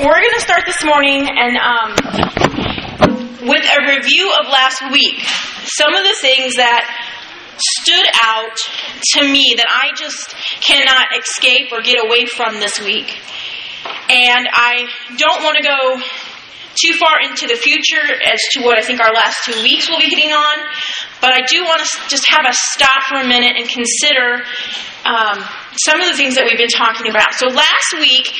[0.00, 1.92] we're going to start this morning and um,
[3.44, 5.20] with a review of last week.
[5.76, 6.88] Some of the things that
[7.60, 8.56] stood out
[9.12, 10.32] to me that I just
[10.64, 13.12] cannot escape or get away from this week.
[14.08, 14.88] And I
[15.20, 16.00] don't want to go
[16.80, 20.00] too far into the future as to what I think our last two weeks will
[20.00, 20.56] be hitting on,
[21.20, 24.48] but I do want to just have us stop for a minute and consider
[25.04, 25.44] um,
[25.76, 27.34] some of the things that we've been talking about.
[27.36, 28.32] So last week,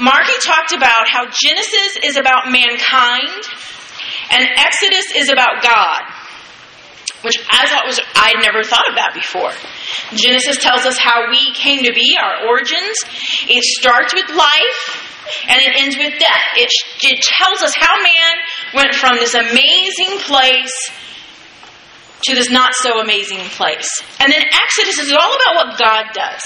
[0.00, 3.28] Marky talked about how Genesis is about mankind
[4.32, 6.02] and Exodus is about God.
[7.20, 9.52] Which I thought was, I'd never thought of that before.
[10.16, 12.96] Genesis tells us how we came to be, our origins.
[13.44, 14.80] It starts with life
[15.46, 16.46] and it ends with death.
[16.56, 16.72] It,
[17.04, 18.34] it tells us how man
[18.72, 20.72] went from this amazing place
[22.22, 23.88] to this not so amazing place.
[24.18, 26.40] And then Exodus is all about what God does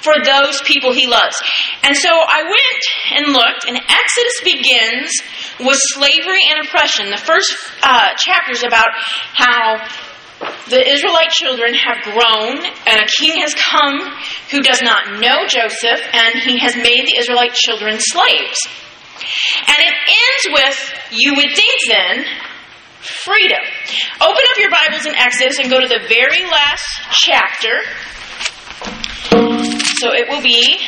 [0.00, 1.36] for those people he loves.
[1.82, 2.84] And so I went
[3.16, 5.10] and looked, and Exodus begins
[5.60, 7.10] with slavery and oppression.
[7.10, 7.52] The first
[7.82, 8.88] uh, chapter is about
[9.34, 9.78] how
[10.68, 14.00] the Israelite children have grown, and a king has come
[14.50, 18.58] who does not know Joseph, and he has made the Israelite children slaves.
[19.66, 20.78] And it ends with,
[21.12, 22.24] you would think then,
[23.00, 23.62] freedom.
[24.20, 27.80] Open up your Bibles in Exodus and go to the very last chapter.
[28.80, 30.78] So it will be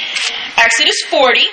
[0.57, 1.47] Exodus 40.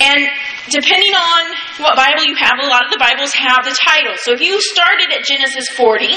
[0.00, 0.28] And
[0.70, 4.14] depending on what Bible you have, a lot of the Bibles have the title.
[4.18, 6.14] So if you started at Genesis 40,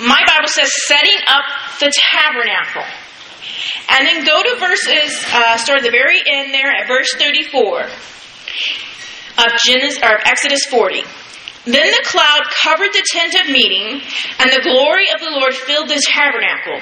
[0.00, 1.44] my Bible says setting up
[1.80, 2.84] the tabernacle.
[3.90, 7.82] And then go to verses, uh, start at the very end there at verse 34
[9.44, 11.04] of Genesis or Exodus 40.
[11.68, 14.00] Then the cloud covered the tent of meeting,
[14.40, 16.80] and the glory of the Lord filled the tabernacle.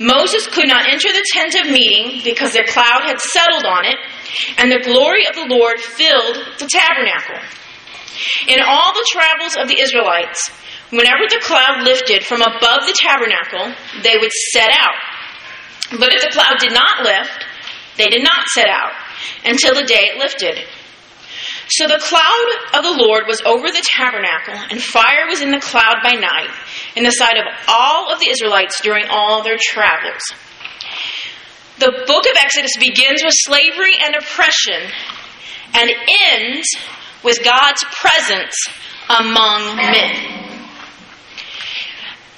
[0.00, 3.96] Moses could not enter the tent of meeting because the cloud had settled on it,
[4.58, 7.38] and the glory of the Lord filled the tabernacle.
[8.48, 10.50] In all the travels of the Israelites,
[10.90, 14.98] whenever the cloud lifted from above the tabernacle, they would set out.
[16.00, 17.46] But if the cloud did not lift,
[17.96, 18.92] they did not set out
[19.44, 20.66] until the day it lifted.
[21.68, 25.60] So the cloud of the Lord was over the tabernacle, and fire was in the
[25.60, 26.50] cloud by night,
[26.94, 30.22] in the sight of all of the Israelites during all their travels.
[31.78, 34.90] The book of Exodus begins with slavery and oppression
[35.74, 35.90] and
[36.30, 36.68] ends
[37.22, 38.54] with God's presence
[39.10, 40.36] among men.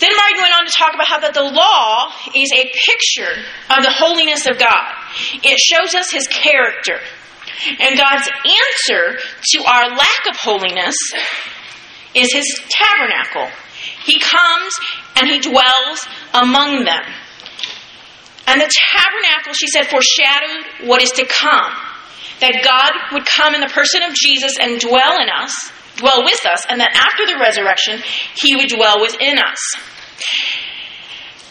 [0.00, 3.34] Then Martin went on to talk about how that the law is a picture
[3.70, 4.94] of the holiness of God.
[5.42, 7.00] It shows us his character.
[7.80, 9.18] And God's answer
[9.52, 10.96] to our lack of holiness
[12.14, 13.48] is his tabernacle.
[14.04, 14.72] He comes
[15.16, 17.04] and he dwells among them.
[18.46, 21.72] And the tabernacle, she said, foreshadowed what is to come.
[22.40, 25.52] That God would come in the person of Jesus and dwell in us,
[25.96, 28.00] dwell with us, and that after the resurrection,
[28.34, 29.58] he would dwell within us.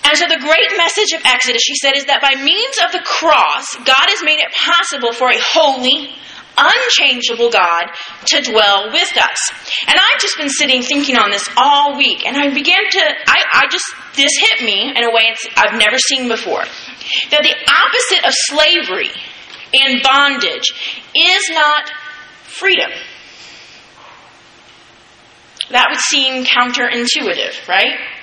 [0.08, 3.04] And so the great message of Exodus, she said, is that by means of the
[3.04, 6.16] cross, God has made it possible for a holy,
[6.56, 7.92] unchangeable God
[8.32, 9.40] to dwell with us.
[9.84, 13.44] And I've just been sitting thinking on this all week, and I began to, I,
[13.52, 13.84] I just,
[14.16, 16.64] this hit me in a way I've never seen before.
[17.36, 19.12] That the opposite of slavery
[19.76, 20.72] and bondage
[21.12, 21.92] is not
[22.48, 22.92] freedom.
[25.72, 28.17] That would seem counterintuitive, right?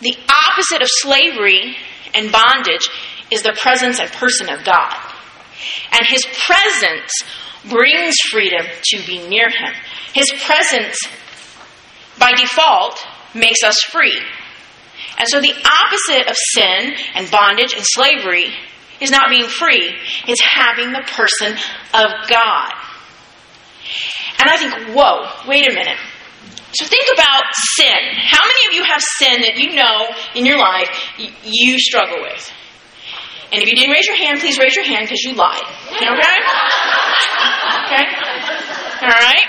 [0.00, 1.76] The opposite of slavery
[2.14, 2.88] and bondage
[3.30, 4.94] is the presence and person of God.
[5.92, 7.12] And His presence
[7.68, 9.72] brings freedom to be near Him.
[10.12, 10.96] His presence,
[12.18, 12.98] by default,
[13.34, 14.18] makes us free.
[15.18, 18.52] And so the opposite of sin and bondage and slavery
[19.00, 19.94] is not being free,
[20.26, 21.52] it's having the person
[21.92, 22.72] of God.
[24.38, 25.98] And I think, whoa, wait a minute.
[26.72, 27.44] So think about
[27.76, 28.00] sin.
[28.26, 30.90] How many of you have sin that you know in your life
[31.44, 32.52] you struggle with?
[33.52, 35.62] And if you didn't raise your hand, please raise your hand because you lied.
[35.94, 36.36] Okay?
[37.86, 38.04] Okay?
[39.02, 39.46] All right?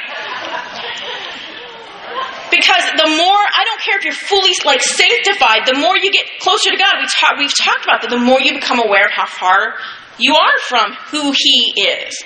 [2.52, 6.26] Because the more, I don't care if you're fully like sanctified, the more you get
[6.40, 9.12] closer to God, we talk, we've talked about that, the more you become aware of
[9.12, 9.76] how far
[10.18, 12.24] you are from who He is.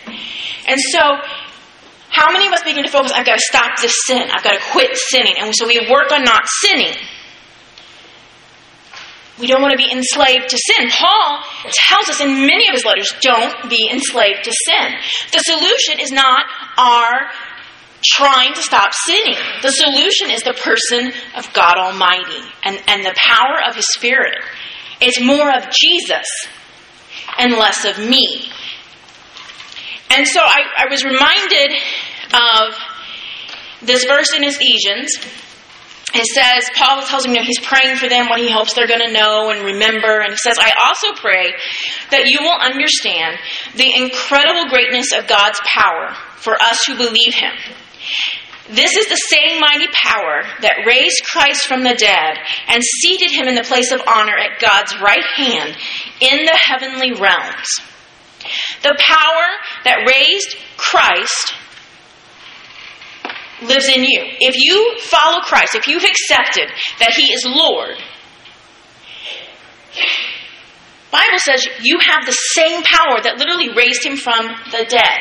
[0.67, 0.99] And so
[2.11, 4.53] how many of us begin to focus, I've got to stop this sin, I've got
[4.53, 6.93] to quit sinning, and so we work on not sinning.
[9.39, 10.89] We don't want to be enslaved to sin.
[10.91, 11.39] Paul
[11.87, 14.93] tells us in many of his letters, don't be enslaved to sin.
[15.31, 16.45] The solution is not
[16.77, 17.31] our
[18.03, 19.35] trying to stop sinning.
[19.61, 24.37] The solution is the person of God Almighty and, and the power of His Spirit.
[24.99, 26.25] It's more of Jesus
[27.37, 28.49] and less of me.
[30.09, 31.71] And so I, I was reminded
[32.33, 32.75] of
[33.81, 35.17] this verse in Ephesians.
[36.13, 38.87] It says, Paul tells him, you know, he's praying for them, what he hopes they're
[38.87, 40.19] going to know and remember.
[40.19, 41.53] And he says, I also pray
[42.11, 43.39] that you will understand
[43.75, 47.53] the incredible greatness of God's power for us who believe him.
[48.69, 52.37] This is the same mighty power that raised Christ from the dead
[52.67, 55.75] and seated him in the place of honor at God's right hand
[56.19, 57.67] in the heavenly realms.
[58.83, 59.47] The power
[59.85, 61.53] that raised Christ
[63.61, 64.21] lives in you.
[64.39, 66.69] If you follow Christ, if you've accepted
[66.99, 67.97] that he is Lord,
[71.11, 75.19] Bible says you have the same power that literally raised him from the dead.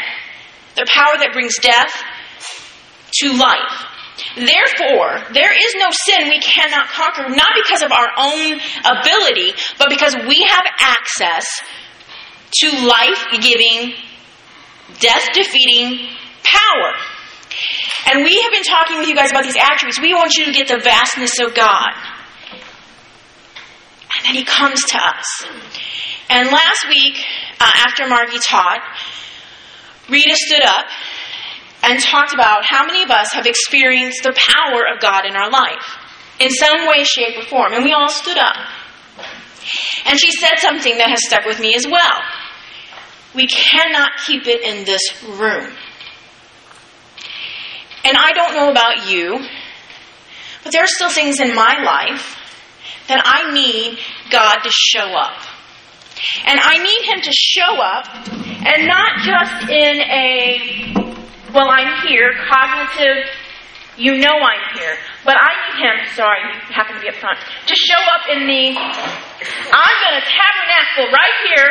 [0.76, 1.90] The power that brings death
[3.20, 3.90] to life.
[4.37, 9.90] Therefore, there is no sin we cannot conquer, not because of our own ability, but
[9.90, 11.46] because we have access
[12.62, 13.94] to life giving,
[15.00, 16.06] death defeating
[16.44, 16.94] power.
[18.07, 20.01] And we have been talking with you guys about these attributes.
[20.01, 21.93] We want you to get the vastness of God.
[24.17, 25.47] And then He comes to us.
[26.29, 27.17] And last week,
[27.61, 28.81] uh, after Margie taught,
[30.09, 30.87] Rita stood up
[31.83, 35.51] and talked about how many of us have experienced the power of God in our
[35.51, 35.99] life
[36.39, 37.73] in some way, shape, or form.
[37.73, 38.57] And we all stood up.
[40.07, 42.21] And she said something that has stuck with me as well.
[43.35, 45.73] We cannot keep it in this room.
[48.05, 49.38] And I don't know about you,
[50.64, 52.37] but there are still things in my life
[53.08, 53.99] that I need
[54.31, 55.37] God to show up.
[56.47, 58.06] And I need Him to show up,
[58.64, 60.93] and not just in a,
[61.52, 63.25] well, I'm here, cognitive,
[63.97, 64.97] you know I'm here.
[65.25, 68.47] But I need Him, sorry, you happen to be up front, to show up in
[68.47, 71.69] the, I'm going to tabernacle right here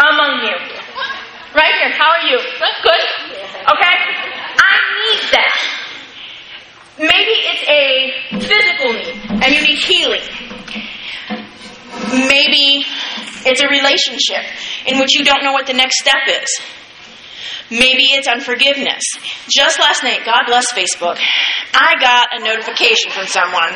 [0.00, 0.56] among you.
[1.54, 1.92] Right here.
[1.94, 2.38] How are you?
[2.82, 3.04] Good?
[3.62, 4.23] Okay?
[6.98, 10.22] Maybe it's a physical need and you need healing.
[12.28, 12.86] Maybe
[13.46, 14.44] it's a relationship
[14.86, 16.48] in which you don't know what the next step is.
[17.70, 19.02] Maybe it's unforgiveness.
[19.48, 21.18] Just last night, God bless Facebook,
[21.72, 23.72] I got a notification from someone.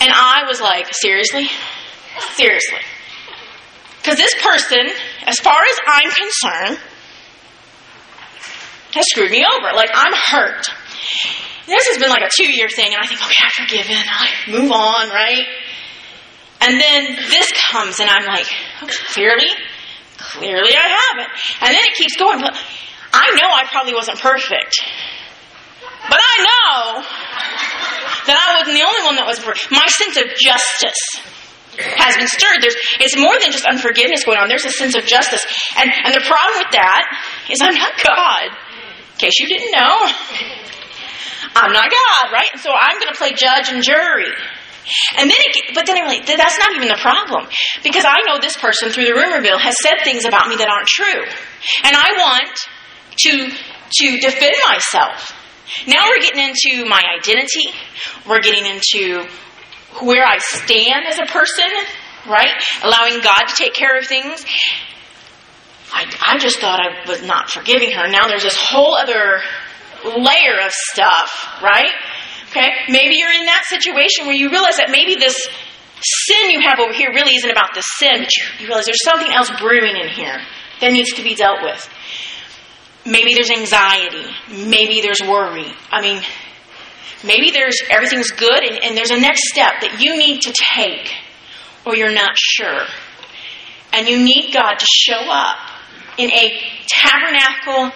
[0.00, 1.48] And I was like, seriously?
[2.34, 2.80] Seriously.
[3.98, 4.88] Because this person,
[5.26, 6.78] as far as I'm concerned,
[8.96, 9.68] has screwed me over.
[9.74, 10.66] Like, I'm hurt.
[11.66, 13.96] This has been like a two year thing, and I think, okay, I've forgiven.
[13.96, 15.44] I move on, right?
[16.60, 18.48] And then this comes, and I'm like,
[19.12, 19.50] clearly,
[20.16, 21.30] clearly I haven't.
[21.60, 22.40] And then it keeps going.
[22.40, 22.56] But
[23.12, 24.74] I know I probably wasn't perfect.
[26.08, 27.02] But I know
[28.26, 29.70] that I wasn't the only one that was perfect.
[29.70, 31.02] My sense of justice
[31.76, 32.62] has been stirred.
[32.62, 34.48] There's, it's more than just unforgiveness going on.
[34.48, 35.44] There's a sense of justice.
[35.76, 37.04] And, and the problem with that
[37.50, 38.48] is I'm not God.
[39.16, 39.96] In case you didn't know,
[41.56, 42.48] I'm not God, right?
[42.52, 44.28] And so I'm going to play judge and jury.
[45.16, 47.48] And then, it, but then I'm like, that's not even the problem.
[47.82, 50.68] Because I know this person through the rumor mill has said things about me that
[50.68, 51.24] aren't true.
[51.82, 52.56] And I want
[53.24, 55.32] to, to defend myself.
[55.88, 57.72] Now we're getting into my identity.
[58.28, 59.26] We're getting into
[60.04, 61.66] where I stand as a person,
[62.28, 62.52] right?
[62.84, 64.44] Allowing God to take care of things.
[65.92, 68.08] I, I just thought I was not forgiving her.
[68.08, 69.40] Now there's this whole other
[70.04, 71.92] layer of stuff, right?
[72.50, 72.68] Okay?
[72.88, 75.36] Maybe you're in that situation where you realize that maybe this
[76.00, 79.04] sin you have over here really isn't about the sin, but you, you realize there's
[79.04, 80.38] something else brewing in here
[80.80, 81.88] that needs to be dealt with.
[83.06, 84.26] Maybe there's anxiety.
[84.50, 85.72] Maybe there's worry.
[85.90, 86.22] I mean,
[87.24, 91.12] maybe there's everything's good and, and there's a next step that you need to take
[91.86, 92.82] or you're not sure.
[93.92, 95.56] And you need God to show up
[96.18, 97.92] in a tabernacle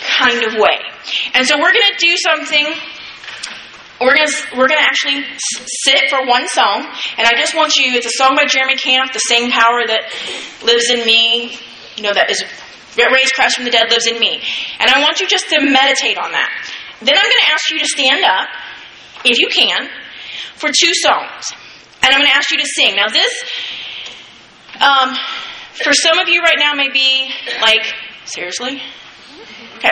[0.00, 0.78] kind of way.
[1.34, 2.66] And so we're going to do something.
[4.00, 5.24] We're going to we're going to actually
[5.86, 6.84] sit for one song,
[7.16, 7.94] and I just want you.
[7.94, 10.12] It's a song by Jeremy Camp, "The Same Power That
[10.64, 11.56] Lives in Me."
[11.96, 12.44] You know that is
[12.94, 14.42] raised Christ from the dead lives in me,
[14.80, 16.50] and I want you just to meditate on that.
[17.00, 18.48] Then I'm going to ask you to stand up,
[19.24, 19.88] if you can,
[20.56, 21.44] for two songs,
[22.02, 22.96] and I'm going to ask you to sing.
[22.96, 23.32] Now this.
[24.76, 25.16] Um,
[25.82, 27.28] for some of you right now may be
[27.60, 27.84] like,
[28.24, 28.80] seriously?
[29.76, 29.90] Okay.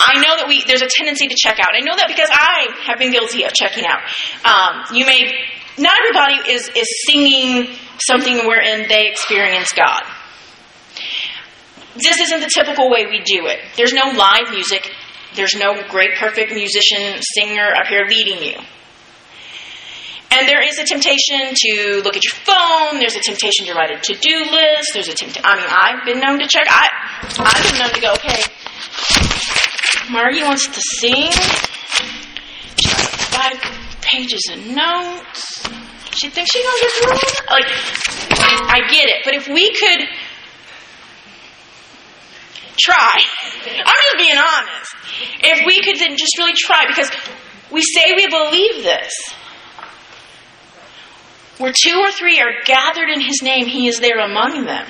[0.00, 1.68] I know that we there's a tendency to check out.
[1.74, 4.00] I know that because I have been guilty of checking out.
[4.44, 5.30] Um, you may
[5.76, 7.68] not everybody is is singing
[8.08, 10.02] something wherein they experience God.
[11.96, 13.60] This isn't the typical way we do it.
[13.76, 14.90] There's no live music.
[15.34, 18.58] There's no great perfect musician singer up here leading you.
[20.32, 23.00] And there is a temptation to look at your phone.
[23.00, 24.90] There's a temptation to write a to-do list.
[24.94, 25.42] There's a temptation.
[25.44, 26.66] I mean, I've been known to check.
[26.68, 26.88] I,
[27.38, 28.42] I've been known to go, okay,
[30.10, 31.32] Margie wants to sing.
[33.34, 33.58] Five
[34.02, 35.66] pages of notes.
[36.12, 37.40] She thinks she's gonna get through it.
[37.50, 37.66] Like,
[38.70, 39.22] I get it.
[39.24, 40.06] But if we could
[42.78, 43.18] try,
[43.64, 44.94] I'm just being honest.
[45.42, 47.10] If we could then just really try, because
[47.70, 49.12] we say we believe this.
[51.60, 54.86] Where two or three are gathered in His name, He is there among them.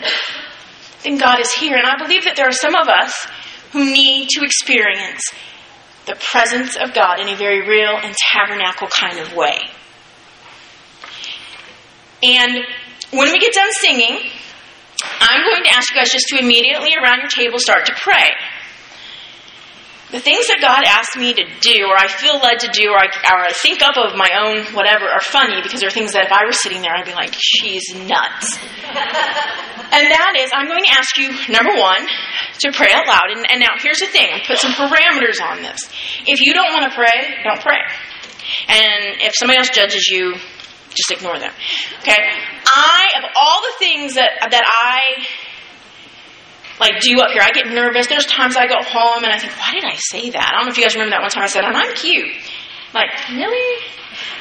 [1.02, 1.76] Then God is here.
[1.76, 3.26] And I believe that there are some of us
[3.72, 5.20] who need to experience
[6.06, 9.58] the presence of God in a very real and tabernacle kind of way.
[12.22, 12.64] And
[13.10, 14.30] when we get done singing,
[15.20, 18.30] I'm going to ask you guys just to immediately around your table start to pray.
[20.10, 22.98] The things that God asks me to do, or I feel led to do, or
[22.98, 26.26] I, or I think up of my own whatever, are funny because they're things that
[26.26, 28.58] if I were sitting there, I'd be like, she's nuts.
[29.94, 32.02] and that is, I'm going to ask you, number one,
[32.66, 33.30] to pray out loud.
[33.30, 35.78] And, and now, here's the thing I put some parameters on this.
[36.26, 37.78] If you don't want to pray, don't pray.
[38.66, 40.34] And if somebody else judges you,
[40.90, 41.52] just ignore them.
[42.02, 42.18] Okay?
[42.66, 45.22] I, of all the things that, that I
[46.80, 47.42] like do up here.
[47.44, 48.08] I get nervous.
[48.08, 50.50] There's times I go home and I think, why did I say that?
[50.50, 52.32] I don't know if you guys remember that one time I said, and I'm cute.
[52.96, 53.84] Like, really?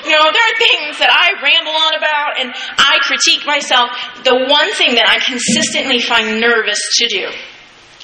[0.08, 3.91] You know, there are things that I ramble on about and I critique myself.
[4.24, 7.27] The one thing that I consistently find nervous to do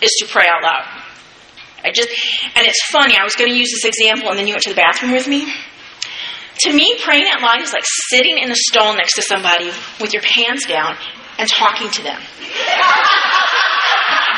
[0.04, 0.86] is to pray out loud.
[1.84, 2.10] I just,
[2.56, 4.70] and it's funny, I was going to use this example and then you went to
[4.70, 5.48] the bathroom with me.
[6.68, 10.14] To me, praying out loud is like sitting in the stall next to somebody with
[10.14, 10.96] your pants down
[11.40, 12.22] and talking to them.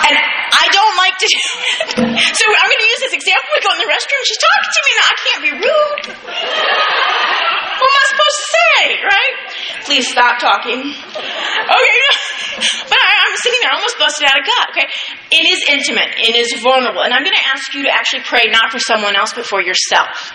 [0.05, 1.27] And I don't like to.
[2.37, 3.47] So I'm going to use this example.
[3.55, 4.21] We go in the restroom.
[4.25, 4.91] She's talking to me.
[4.97, 6.05] Now I can't be rude.
[7.77, 9.33] What am I supposed to say, right?
[9.85, 10.79] Please stop talking.
[10.81, 12.01] Okay.
[12.57, 14.87] But I, am sitting there almost busted out of gut, okay?
[15.29, 16.17] It is intimate.
[16.17, 17.03] It is vulnerable.
[17.03, 19.61] And I'm going to ask you to actually pray not for someone else, but for
[19.61, 20.33] yourself.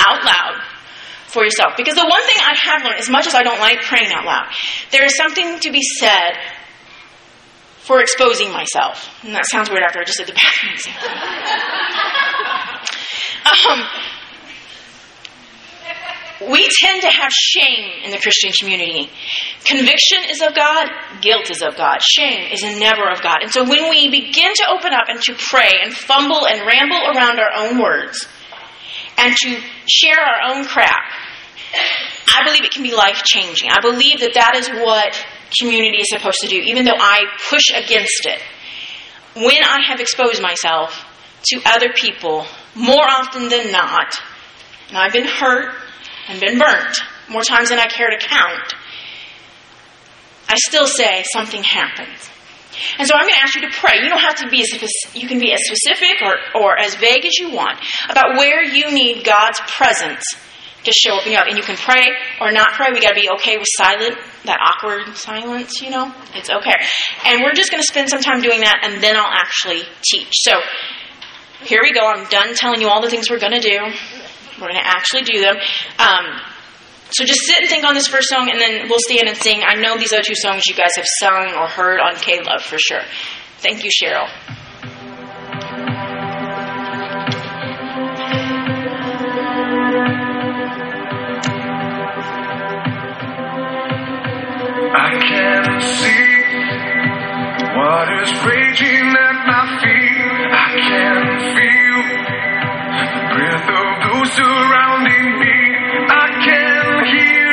[0.00, 0.58] Out loud
[1.28, 1.76] for yourself.
[1.76, 4.24] Because the one thing I have learned, as much as I don't like praying out
[4.24, 4.50] loud,
[4.90, 6.34] there is something to be said
[7.82, 9.08] for exposing myself.
[9.24, 11.08] And that sounds weird after I just did the bathroom example.
[13.70, 13.84] um,
[16.50, 19.10] we tend to have shame in the Christian community.
[19.64, 20.88] Conviction is of God,
[21.20, 23.38] guilt is of God, shame is never of God.
[23.42, 27.00] And so when we begin to open up and to pray and fumble and ramble
[27.14, 28.26] around our own words
[29.18, 31.02] and to share our own crap,
[32.34, 33.70] I believe it can be life changing.
[33.70, 35.24] I believe that that is what
[35.60, 38.40] community is supposed to do, even though I push against it.
[39.34, 41.06] When I have exposed myself
[41.44, 44.14] to other people, more often than not,
[44.88, 45.74] and I've been hurt
[46.28, 46.96] and been burnt
[47.28, 48.74] more times than I care to count,
[50.48, 52.28] I still say something happens.
[52.98, 54.02] And so I'm going to ask you to pray.
[54.02, 57.24] You don't have to be as you can be as specific or, or as vague
[57.24, 57.78] as you want
[58.08, 60.24] about where you need God's presence
[60.84, 61.48] to show your life.
[61.48, 62.06] And you can pray
[62.40, 62.88] or not pray.
[62.92, 66.12] We got to be okay with silent, that awkward silence, you know?
[66.34, 66.76] It's okay.
[67.26, 70.32] And we're just going to spend some time doing that, and then I'll actually teach.
[70.32, 70.52] So
[71.64, 72.06] here we go.
[72.06, 73.78] I'm done telling you all the things we're going to do.
[74.60, 75.56] We're going to actually do them.
[75.98, 76.40] Um,
[77.10, 79.62] so just sit and think on this first song, and then we'll stand and sing.
[79.66, 82.62] I know these other two songs you guys have sung or heard on K Love
[82.62, 83.02] for sure.
[83.58, 84.28] Thank you, Cheryl.
[97.82, 100.22] What is raging at my feet.
[100.54, 101.18] I can
[101.50, 101.98] feel
[102.94, 105.58] the breath of those surrounding me.
[106.06, 107.50] I can hear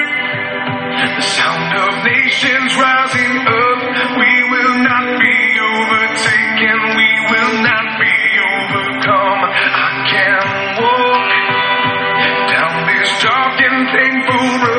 [1.17, 3.79] the sound of nations rising up.
[4.21, 5.37] We will not be
[5.73, 6.77] overtaken.
[7.01, 8.17] We will not be
[8.53, 9.41] overcome.
[9.49, 10.45] I can
[10.77, 11.29] walk
[12.53, 14.78] down this dark and painful road.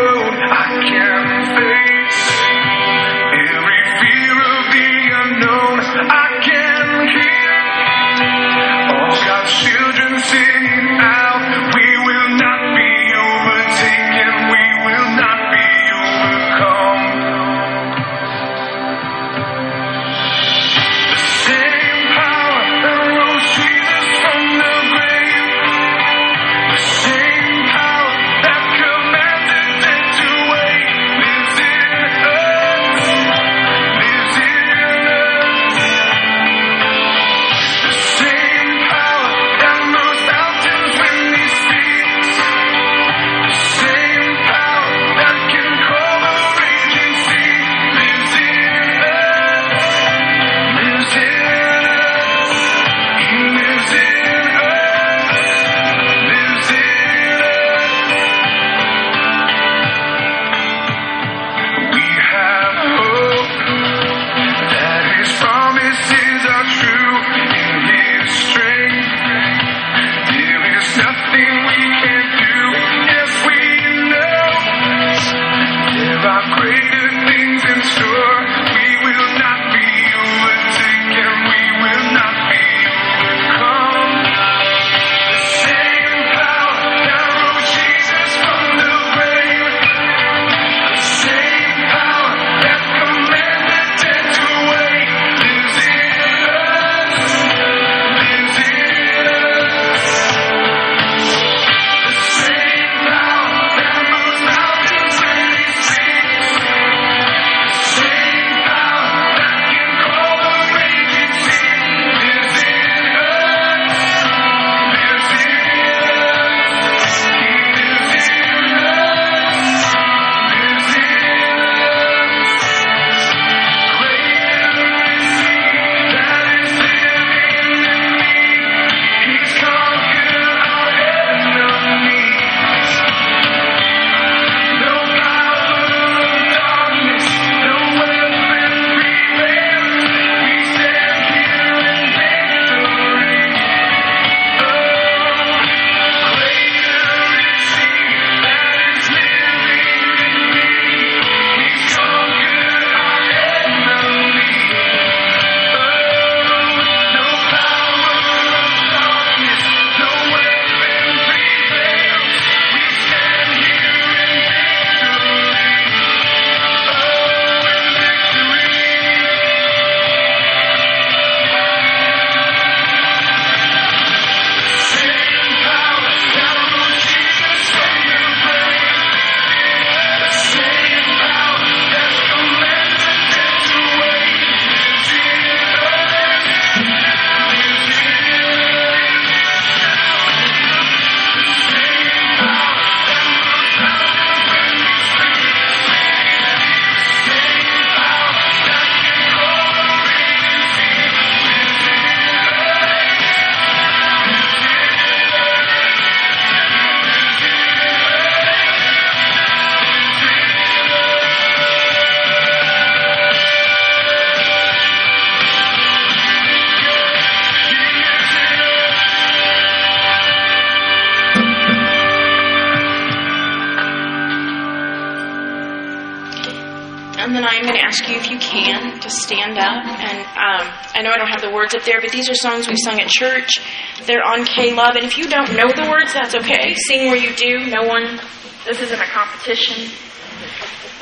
[227.42, 229.85] Then I'm going to ask you if you can to stand up.
[229.85, 232.68] And um, I know I don't have the words up there, but these are songs
[232.68, 233.61] we sung at church.
[234.07, 236.74] They're on K Love, and if you don't know the words, that's okay.
[236.74, 237.66] Sing where you do.
[237.66, 238.20] No one.
[238.64, 239.90] This isn't a competition.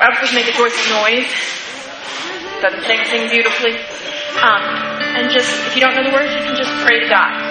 [0.01, 1.27] I would make a joyful noise.
[2.63, 3.75] Doesn't sing, sing beautifully.
[4.39, 4.63] Um,
[5.19, 7.48] and just if you don't know the words, you can just pray to God.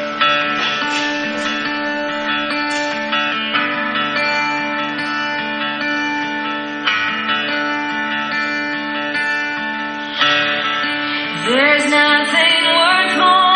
[11.50, 13.47] There's nothing worth more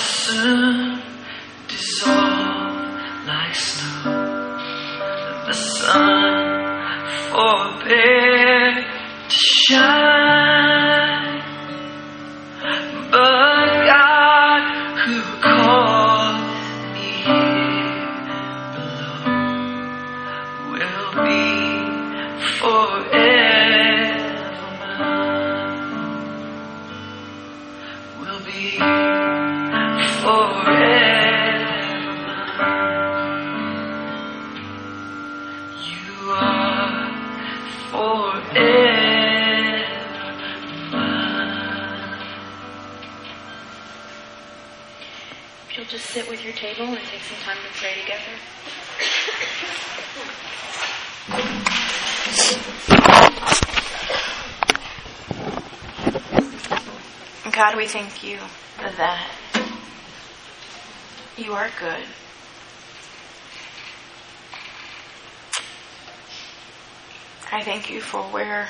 [0.00, 0.89] 是。
[68.00, 68.68] you for where,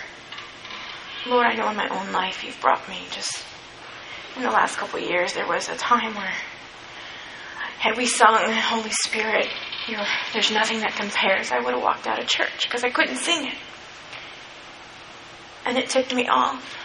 [1.26, 2.98] Lord, I know in my own life you've brought me.
[3.10, 3.44] Just
[4.36, 6.32] in the last couple years, there was a time where,
[7.78, 9.46] had we sung Holy Spirit,
[10.32, 13.46] there's nothing that compares, I would have walked out of church because I couldn't sing
[13.46, 13.56] it.
[15.64, 16.76] And it ticked me off.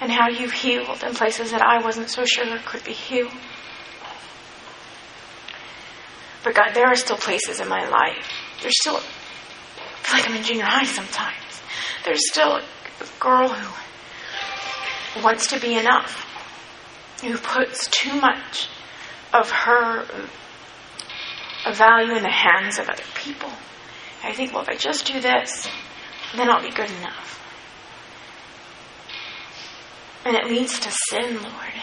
[0.00, 3.32] And how you've healed in places that I wasn't so sure could be healed.
[6.42, 10.28] But God, there are still places in my life there's still, a, I feel like
[10.28, 11.62] I'm in junior high sometimes.
[12.04, 16.26] There's still a, a girl who wants to be enough,
[17.22, 18.68] who puts too much
[19.32, 20.04] of her
[21.64, 23.50] uh, value in the hands of other people.
[24.22, 25.68] I think, well, if I just do this,
[26.36, 27.38] then I'll be good enough.
[30.24, 31.74] And it leads to sin, Lord.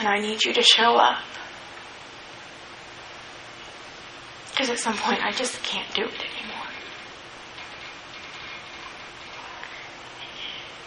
[0.00, 1.22] And I need you to show up
[4.58, 6.66] Because at some point I just can't do it anymore.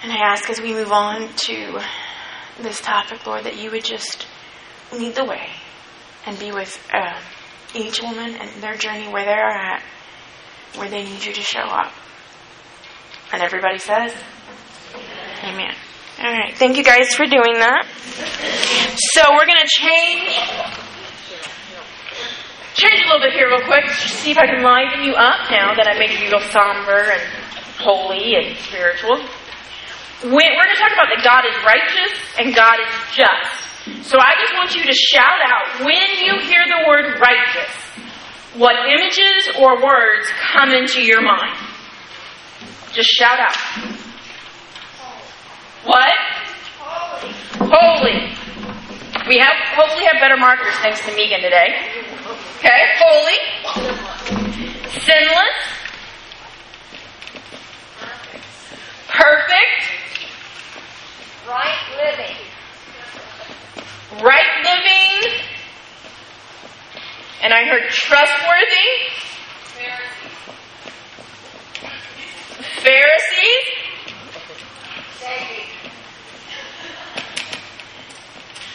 [0.04, 1.80] And I ask as we move on to
[2.60, 4.28] this topic, Lord, that you would just
[4.92, 5.48] lead the way
[6.26, 7.18] and be with uh,
[7.74, 9.82] each woman and their journey where they're at,
[10.76, 11.94] where they need you to show up.
[13.32, 14.14] And everybody says,
[15.46, 15.74] Amen.
[16.20, 16.54] All right.
[16.58, 17.86] Thank you guys for doing that.
[19.14, 20.81] So we're going to change
[22.82, 23.86] change a little bit here real quick.
[23.94, 27.22] See if I can liven you up now that I made you feel somber and
[27.78, 29.22] holy and spiritual.
[30.26, 34.10] We're going to talk about that God is righteous and God is just.
[34.10, 37.74] So I just want you to shout out when you hear the word righteous,
[38.58, 41.58] what images or words come into your mind.
[42.94, 43.58] Just shout out.
[45.86, 46.14] What?
[47.58, 48.34] Holy.
[49.28, 52.02] We have hopefully have better markers thanks to Megan today.
[52.58, 53.40] Okay, holy,
[55.00, 55.60] sinless,
[59.08, 59.82] perfect,
[61.48, 62.38] Right living.
[64.24, 65.42] right living,
[67.44, 68.90] and I heard trustworthy,
[72.84, 73.68] Pharisees,
[75.20, 75.68] Saving.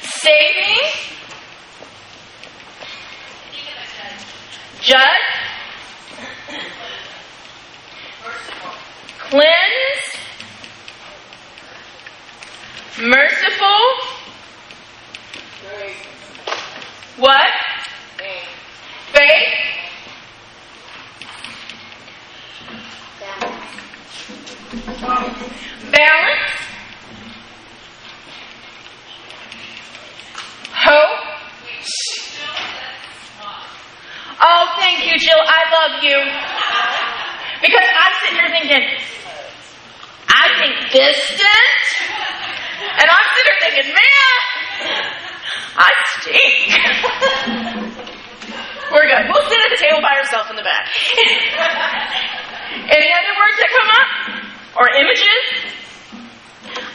[0.03, 0.91] saving,
[4.87, 5.01] judge,
[9.19, 10.17] cleansed,
[13.01, 13.67] merciful,
[17.17, 17.51] what?
[19.13, 19.55] Faith,
[25.91, 26.53] balance,
[30.73, 31.27] hope.
[34.43, 35.41] Oh, thank you, Jill.
[35.41, 36.19] I love you.
[37.63, 38.85] Because I'm sitting here thinking,
[40.29, 41.83] I think distant.
[43.01, 44.37] And I'm sitting here thinking, man,
[45.77, 46.69] I stink.
[48.93, 49.25] We're good.
[49.33, 50.89] We'll sit at the table by ourselves in the back.
[52.93, 54.09] Any other words that come up?
[54.77, 55.73] Or images?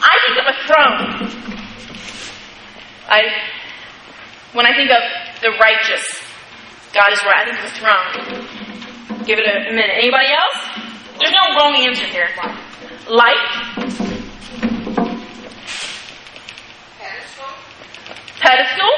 [0.00, 1.26] I think of a throne.
[3.08, 3.20] I,
[4.52, 5.02] when I think of
[5.42, 6.21] the righteous,
[6.92, 7.48] God is right.
[7.48, 9.24] Of a throne.
[9.24, 9.90] Give it a, minute.
[9.94, 10.58] Anybody else?
[11.18, 12.28] There's no wrong answer here.
[13.08, 13.36] Light.
[18.40, 18.90] Pedestal.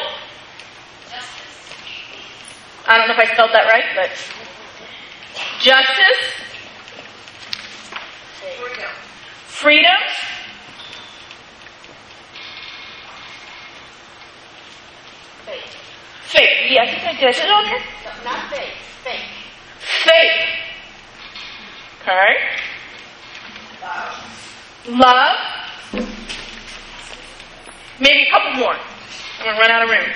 [2.87, 4.11] I don't know if I spelled that right, but
[5.61, 6.45] justice.
[9.47, 9.91] Freedom.
[15.47, 15.84] Faith.
[16.35, 16.67] Faith.
[16.69, 17.31] Yes, I think I did.
[17.31, 17.79] Is it on here?
[17.79, 18.75] No, not faith.
[19.05, 19.23] Faith.
[19.79, 20.41] Faith.
[22.03, 22.33] Okay.
[24.89, 25.37] Love.
[28.01, 28.75] Maybe a couple more.
[28.75, 30.11] I'm gonna run out of room.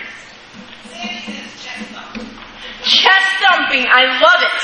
[2.82, 3.86] Chest thumping.
[3.88, 4.60] I love it.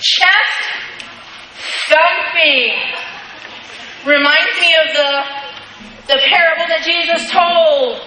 [0.00, 0.62] Chest
[1.88, 2.78] thumping.
[4.06, 5.10] Reminds me of the
[6.06, 8.00] the parable that Jesus told,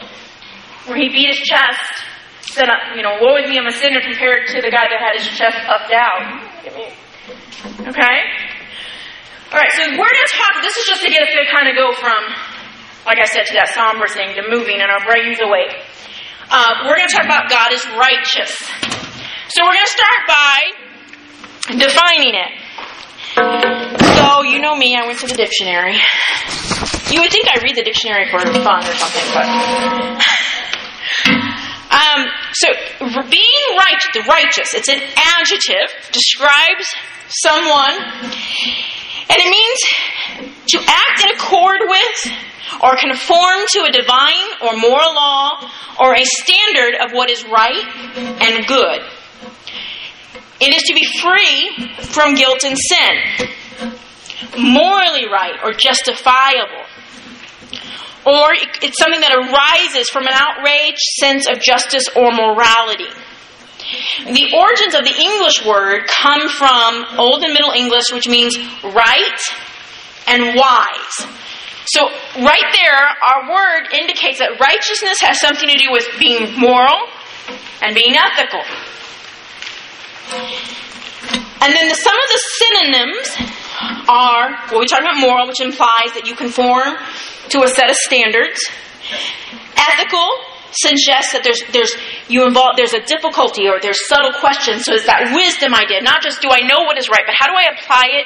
[0.86, 2.06] where he beat his chest.
[2.42, 5.00] Said, uh, you know, woe is me, I'm a sinner compared to the guy that
[5.02, 6.22] had his chest puffed out.
[7.90, 8.18] Okay?
[9.50, 11.76] Alright, so we're going to talk, this is just to get us to kind of
[11.76, 12.18] go from,
[13.06, 15.74] like I said, to that somber thing, to moving and our brains awake.
[16.50, 18.54] Uh, we're going to talk about God is righteous.
[19.50, 20.58] So we're going to start by
[21.82, 22.52] defining it.
[23.36, 25.98] So, you know me, I went to the dictionary.
[27.10, 29.50] You would think I read the dictionary for fun or something, but.
[31.96, 32.68] Um, so,
[33.00, 35.00] being right, the righteous, it's an
[35.40, 36.92] adjective, describes
[37.30, 37.96] someone,
[39.32, 42.34] and it means to act in accord with
[42.84, 47.88] or conform to a divine or moral law or a standard of what is right
[48.42, 49.00] and good.
[50.60, 53.48] It is to be free from guilt and sin,
[54.58, 56.84] morally right or justifiable
[58.26, 58.50] or
[58.82, 63.10] it's something that arises from an outraged sense of justice or morality.
[64.26, 69.40] The origins of the English word come from Old and Middle English, which means right
[70.26, 71.16] and wise.
[71.86, 72.10] So,
[72.42, 76.98] right there, our word indicates that righteousness has something to do with being moral
[77.84, 78.66] and being ethical.
[81.62, 83.28] And then the, some of the synonyms
[84.10, 86.98] are well, we talk about moral, which implies that you conform
[87.50, 88.60] to a set of standards.
[89.76, 90.28] Ethical
[90.72, 91.96] suggests that there's there's
[92.28, 94.86] you involve there's a difficulty or there's subtle questions.
[94.86, 97.48] So it's that wisdom idea, not just do I know what is right, but how
[97.48, 98.26] do I apply it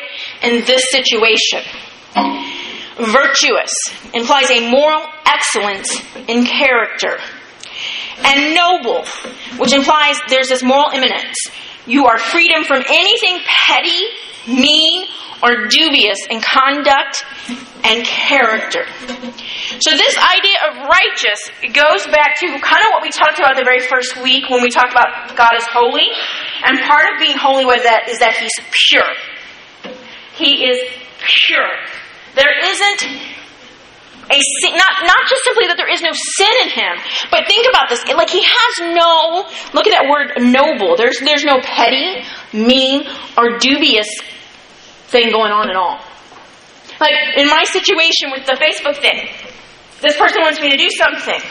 [0.49, 1.61] in this situation?
[2.97, 3.71] Virtuous
[4.13, 5.87] implies a moral excellence
[6.27, 7.19] in character.
[8.21, 9.05] And noble,
[9.57, 11.37] which implies there's this moral eminence.
[11.87, 14.03] You are freedom from anything petty,
[14.47, 15.07] mean,
[15.43, 17.23] or dubious in conduct
[17.83, 18.85] and character.
[19.79, 21.39] So this idea of righteous
[21.73, 24.69] goes back to kind of what we talked about the very first week when we
[24.69, 26.07] talked about God is holy.
[26.65, 28.51] And part of being holy with that is that he's
[28.89, 29.95] pure.
[30.35, 30.77] He is
[31.19, 31.71] pure.
[32.35, 33.01] There isn't
[34.29, 36.93] a sin, not not just simply that there is no sin in him,
[37.31, 38.05] but think about this.
[38.05, 40.95] Like he has no look at that word noble.
[40.95, 42.21] There's there's no petty,
[42.53, 44.07] mean, or dubious
[45.09, 45.99] thing going on at all.
[46.99, 49.29] Like in my situation with the Facebook thing,
[50.01, 51.41] this person wants me to do something.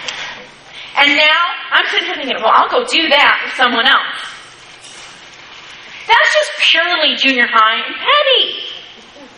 [0.97, 1.41] And now
[1.71, 4.19] I'm sitting here thinking, well, I'll go do that with someone else.
[6.09, 8.45] That's just purely junior high and petty.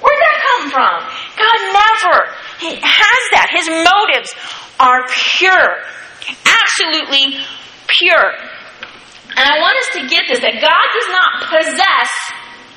[0.01, 0.97] Where'd that come from?
[1.37, 3.49] God never he has that.
[3.51, 4.31] His motives
[4.79, 5.09] are
[5.41, 5.81] pure.
[6.45, 7.41] Absolutely
[7.99, 8.29] pure.
[9.33, 12.11] And I want us to get this that God does not possess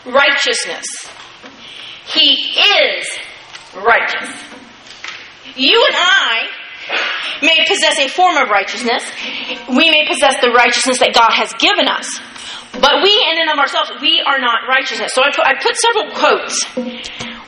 [0.07, 0.87] righteousness.
[2.07, 3.07] He is
[3.75, 4.29] righteous.
[5.55, 6.47] You and I
[7.41, 9.03] may possess a form of righteousness.
[9.69, 12.07] We may possess the righteousness that God has given us.
[12.73, 15.11] But we, in and of ourselves, we are not righteousness.
[15.13, 16.57] So I put, I put several quotes.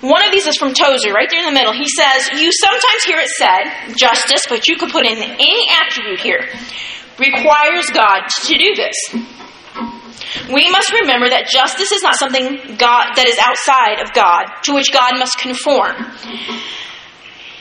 [0.05, 1.73] One of these is from Tozer, right there in the middle.
[1.73, 6.19] He says, You sometimes hear it said, justice, but you could put in any attribute
[6.19, 6.45] here,
[7.17, 8.93] requires God to do this.
[10.51, 14.73] We must remember that justice is not something God, that is outside of God, to
[14.73, 15.95] which God must conform.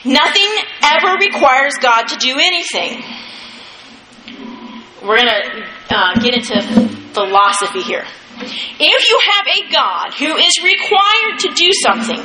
[0.05, 0.49] Nothing
[0.85, 3.01] ever requires God to do anything.
[5.01, 6.61] We're going to uh, get into
[7.13, 8.05] philosophy here.
[8.37, 12.21] If you have a God who is required to do something,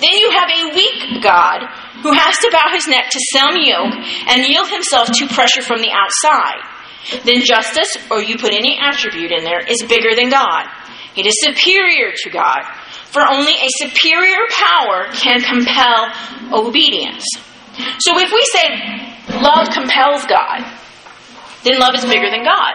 [0.00, 1.66] then you have a weak God
[2.02, 3.94] who has to bow his neck to some yoke
[4.28, 6.62] and yield himself to pressure from the outside.
[7.24, 10.66] Then justice, or you put any attribute in there, is bigger than God.
[11.16, 12.62] It is superior to God.
[13.10, 16.12] For only a superior power can compel
[16.52, 17.24] obedience.
[18.00, 20.62] So if we say love compels God,
[21.64, 22.74] then love is bigger than God.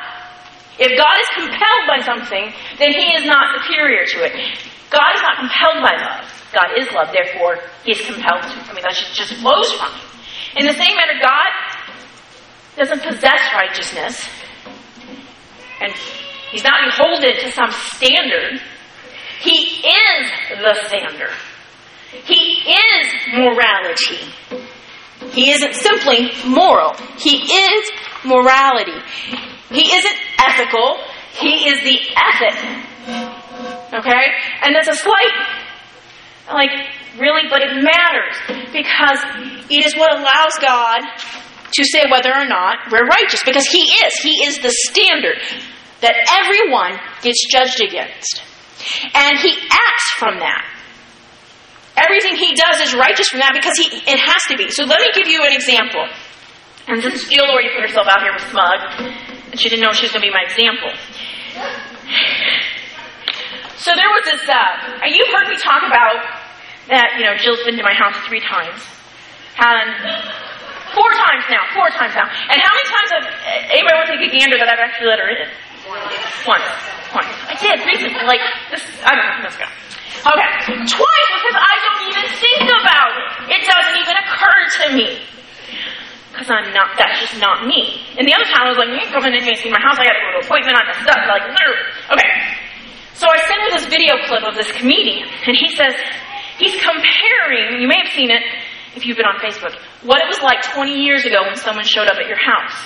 [0.80, 4.34] If God is compelled by something, then he is not superior to it.
[4.90, 6.26] God is not compelled by love.
[6.54, 8.58] God is love, therefore he is compelled to.
[8.70, 10.08] I mean, that just, flows from him.
[10.58, 11.50] In the same manner, God
[12.76, 14.28] doesn't possess righteousness,
[15.82, 15.94] and
[16.52, 18.62] he's not beholden to some standard.
[19.42, 21.34] He is the standard.
[22.26, 24.64] He is morality.
[25.32, 26.94] He isn't simply moral.
[27.18, 27.92] He is
[28.24, 29.00] morality.
[29.70, 30.98] He isn't ethical.
[31.34, 32.84] He is the ethic.
[33.94, 34.26] Okay?
[34.62, 35.34] And that's a slight,
[36.48, 36.70] like,
[37.18, 38.36] really, but it matters
[38.72, 39.20] because
[39.70, 41.02] it is what allows God
[41.74, 44.14] to say whether or not we're righteous because He is.
[44.22, 45.42] He is the standard
[46.02, 48.44] that everyone gets judged against.
[49.14, 50.66] And He acts from that.
[51.96, 54.70] Everything He does is righteous from that because he, it has to be.
[54.70, 56.06] So let me give you an example.
[56.88, 58.80] And this is Jill already put herself out here with smug,
[59.52, 60.92] and she didn't know she was going to be my example.
[63.78, 66.24] So there was this, uh, and you've heard me talk about
[66.90, 68.82] that, you know, Jill's been to my house three times.
[69.60, 69.92] And
[70.94, 72.26] four times now, four times now.
[72.26, 75.10] And how many times have, eh, anybody want to take a gander that I've actually
[75.10, 75.50] let her in?
[76.48, 76.70] Once.
[77.12, 77.34] Once.
[77.50, 78.42] I did, recently, like,
[78.72, 79.68] this, I don't know, let's go.
[80.24, 80.50] Okay.
[80.88, 83.60] Twice because I don't even think about it.
[83.60, 85.10] It doesn't even occur to me.
[86.32, 88.08] Because I'm not, that's just not me.
[88.18, 90.00] And the other time I was like, you ain't coming in here see my house.
[90.00, 90.74] I got go to an appointment.
[90.80, 91.22] I'm messed up.
[91.28, 91.84] Like, literally.
[92.10, 92.30] Okay.
[93.14, 95.30] So I sent her this video clip of this comedian.
[95.46, 95.94] And he says,
[96.58, 98.42] he's comparing, you may have seen it
[98.96, 99.74] if you've been on Facebook,
[100.06, 102.78] what it was like 20 years ago when someone showed up at your house.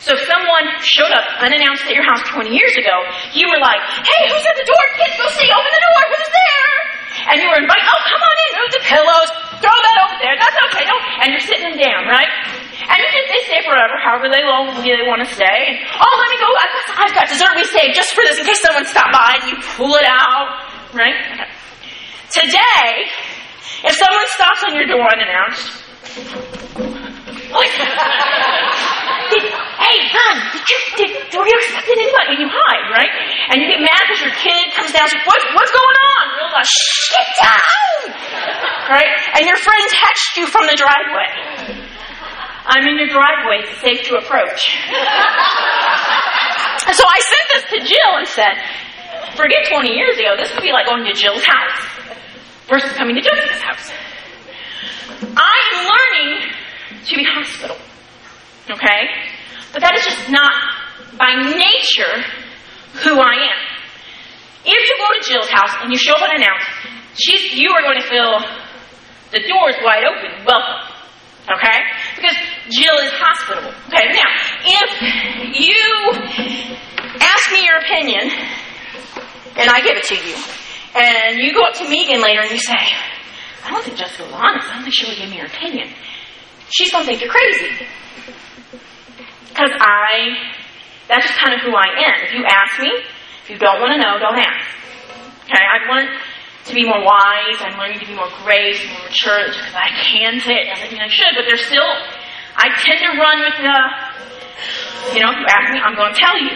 [0.00, 2.94] So if someone showed up unannounced at your house 20 years ago,
[3.32, 4.82] you were like, hey, who's at the door?
[5.00, 6.76] Kids, go see, open the door, who's there?
[7.32, 9.28] And you were inviting, oh, come on in, move the pillows,
[9.58, 12.28] throw that over there, that's okay, don't, and you're sitting them down, right?
[12.86, 15.58] And you they stay forever, however they long they want to stay.
[15.72, 18.38] And, oh, let me go, I've got, I've got dessert we saved just for this
[18.38, 21.18] in case someone stopped by, and you pull it out, right?
[22.30, 23.10] Today,
[23.84, 25.86] if someone stops on your door unannounced,
[29.30, 32.28] hey, son, did you, did, were you expecting anybody?
[32.36, 33.12] And you hide, right?
[33.50, 35.06] And you get mad because your kid comes down.
[35.06, 36.22] And says, what's, what's going on?
[36.36, 38.16] Real loud, shh, get down!
[38.90, 39.10] Right?
[39.38, 41.30] And your friend texts you from the driveway.
[42.66, 43.62] I'm in your driveway.
[43.66, 44.74] It's safe to approach.
[46.86, 48.54] and so I sent this to Jill and said,
[49.38, 50.34] forget 20 years ago.
[50.36, 51.96] This would be like going to Jill's house
[52.68, 53.90] versus coming to Jessica's house.
[55.36, 56.52] I am learning
[57.06, 57.80] to be hospitable.
[58.70, 59.00] Okay?
[59.72, 60.52] But that is just not
[61.18, 62.24] by nature
[63.04, 63.60] who I am.
[64.64, 66.66] If you go to Jill's house and you show up unannounced,
[67.14, 68.40] she's, you are going to feel
[69.30, 70.44] the doors wide open.
[70.44, 70.96] Welcome.
[71.46, 71.78] Okay?
[72.16, 72.36] Because
[72.70, 73.70] Jill is hospitable.
[73.86, 74.26] Okay, now,
[74.66, 74.90] if
[75.54, 75.78] you
[77.20, 78.30] ask me your opinion,
[79.56, 80.36] and I give it to you,
[80.96, 82.80] and you go up to Megan later and you say,
[83.64, 84.68] I don't think Jessica was honest.
[84.70, 85.92] I don't think she would give me her opinion.
[86.70, 87.86] She's going to think you're crazy.
[89.50, 90.36] Because I,
[91.08, 92.16] that's just kind of who I am.
[92.26, 92.92] If you ask me,
[93.44, 94.66] if you don't want to know, don't ask.
[95.46, 96.10] Okay, I want
[96.66, 97.58] to be more wise.
[97.60, 99.46] I'm learning to be more grace, more mature.
[99.46, 101.86] Because I can say it doesn't mean I should, but there's still,
[102.56, 103.78] I tend to run with the,
[105.12, 106.50] you know, you ask me, I'm going to tell you.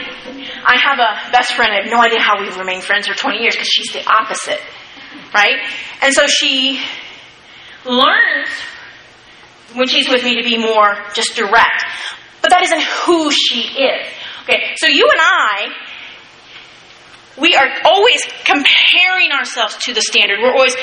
[0.64, 1.72] I have a best friend.
[1.72, 4.61] I have no idea how we've remained friends for 20 years because she's the opposite,
[5.34, 5.57] right?
[6.03, 6.80] And so she
[7.84, 8.48] learns
[9.74, 11.84] when she's with me to be more just direct.
[12.42, 14.07] But that isn't who she is.
[14.42, 15.68] Okay, so you and I,
[17.38, 20.40] we are always comparing ourselves to the standard.
[20.40, 20.74] We're always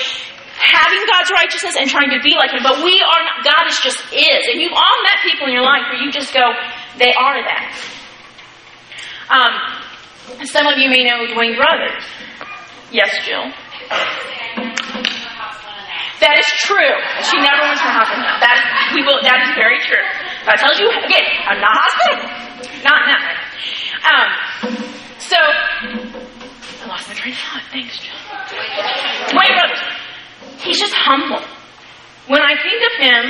[0.57, 3.77] having God's righteousness and trying to be like Him, but we are not, God is
[3.81, 4.43] just is.
[4.49, 6.53] And you've all met people in your life where you just go,
[6.97, 7.77] they are that.
[9.29, 12.03] Um, some of you may know Dwayne Brothers.
[12.91, 13.43] Yes, Jill.
[16.19, 16.93] That is true.
[17.21, 18.25] She never went to the hospital.
[18.41, 20.01] That is, we will, that is very true.
[20.49, 22.29] That tells you, again, I'm not hospitable.
[22.81, 23.21] Not, not.
[24.01, 24.29] Um,
[25.19, 27.63] so, I lost my train of thought.
[27.69, 28.17] Thanks, Jill.
[29.29, 29.83] Dwayne Brothers.
[30.63, 31.43] He's just humble.
[32.27, 33.23] When I think of him,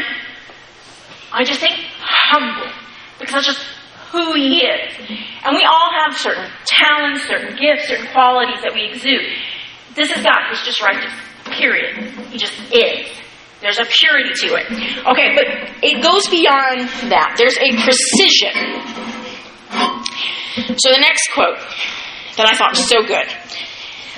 [1.33, 2.71] I just think humble.
[3.19, 3.63] Because that's just
[4.11, 4.93] who he is.
[5.45, 9.27] And we all have certain talents, certain gifts, certain qualities that we exude.
[9.95, 10.37] This is God.
[10.49, 11.11] He's just righteous.
[11.45, 11.97] Period.
[12.29, 13.07] He just is.
[13.61, 14.67] There's a purity to it.
[15.07, 15.47] Okay, but
[15.81, 17.35] it goes beyond that.
[17.37, 18.53] There's a precision.
[20.77, 21.57] So the next quote
[22.37, 23.25] that I thought was so good.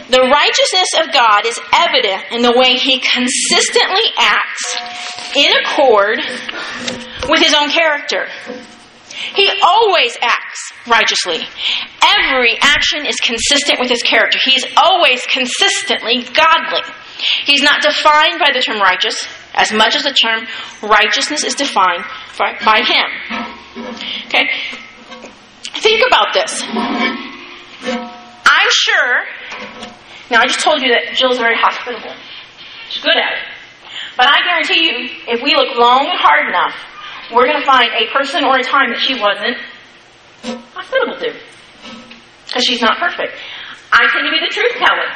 [0.09, 6.19] The righteousness of God is evident in the way he consistently acts in accord
[7.29, 8.27] with his own character.
[9.35, 11.39] He always acts righteously.
[12.01, 14.39] Every action is consistent with his character.
[14.43, 16.81] He's always consistently godly.
[17.43, 20.47] He's not defined by the term righteous as much as the term
[20.81, 22.03] righteousness is defined
[22.37, 23.07] by him.
[24.27, 24.49] Okay?
[25.81, 26.63] Think about this.
[28.51, 29.25] I'm sure,
[30.31, 32.13] now I just told you that Jill's very hospitable.
[32.89, 33.45] She's good at it.
[34.17, 36.75] But I guarantee you, if we look long and hard enough,
[37.33, 39.57] we're going to find a person or a time that she wasn't
[40.73, 41.33] hospitable to.
[42.45, 43.37] Because she's not perfect.
[43.91, 45.09] I tend to be the truth teller.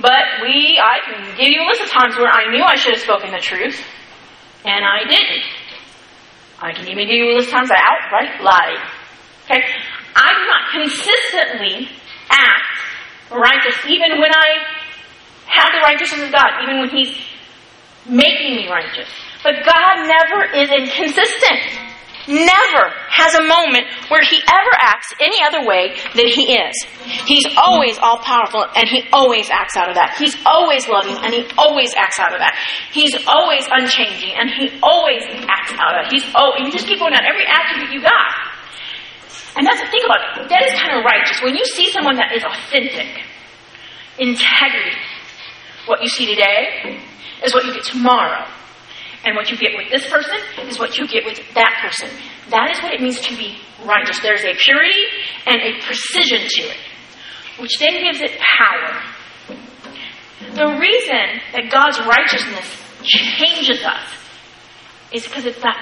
[0.00, 2.94] But we, I can give you a list of times where I knew I should
[2.94, 3.78] have spoken the truth,
[4.64, 5.44] and I didn't.
[6.58, 8.82] I can even give you a list of times I outright lied.
[9.44, 9.62] Okay?
[10.16, 11.88] I do not consistently
[12.30, 12.74] act
[13.30, 14.66] righteous, even when I
[15.46, 17.16] have the righteousness of God, even when He's
[18.08, 19.08] making me righteous.
[19.44, 21.84] But God never is inconsistent.
[22.26, 26.72] Never has a moment where he ever acts any other way than he is.
[27.28, 30.16] He's always all powerful and he always acts out of that.
[30.16, 32.56] He's always loving and he always acts out of that.
[32.92, 36.08] He's always unchanging and he always acts out of that.
[36.08, 38.32] He's oh, you just keep going down every attribute you got.
[39.60, 40.48] And that's the thing about it.
[40.48, 41.44] That is kind of righteous.
[41.44, 43.20] When you see someone that is authentic,
[44.16, 44.96] integrity,
[45.84, 47.04] what you see today
[47.44, 48.48] is what you get tomorrow.
[49.24, 50.36] And what you get with this person
[50.68, 52.08] is what you get with that person.
[52.50, 54.20] That is what it means to be righteous.
[54.20, 55.04] There's a purity
[55.46, 56.80] and a precision to it,
[57.58, 59.02] which then gives it power.
[60.54, 62.68] The reason that God's righteousness
[63.02, 64.06] changes us
[65.12, 65.78] is because it's that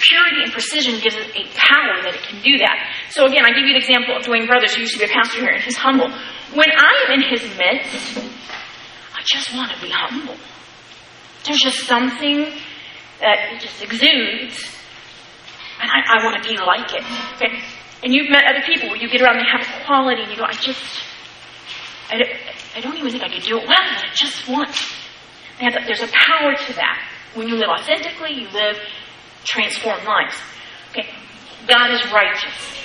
[0.00, 2.92] purity and precision gives it a power that it can do that.
[3.10, 5.14] So again, I give you an example of Dwayne Brothers, who used to be a
[5.14, 6.08] pastor here, and he's humble.
[6.54, 8.18] When I am in his midst,
[9.14, 10.36] I just want to be humble.
[11.44, 12.52] There's just something
[13.20, 14.64] that it just exudes,
[15.80, 17.04] and I, I want to be like it.
[17.36, 17.60] Okay?
[18.02, 20.44] And you've met other people where you get around, they have quality, and you go,
[20.44, 21.04] I just,
[22.10, 22.30] I don't,
[22.76, 24.74] I don't even think I could do it well, but I just want.
[25.60, 27.04] There's a power to that.
[27.34, 28.78] When you live authentically, you live
[29.44, 30.36] transformed lives.
[30.90, 31.08] Okay?
[31.68, 32.80] God is righteous.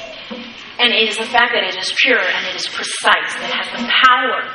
[0.78, 3.82] And it is the fact that it is pure and it is precise that has
[3.82, 4.54] the power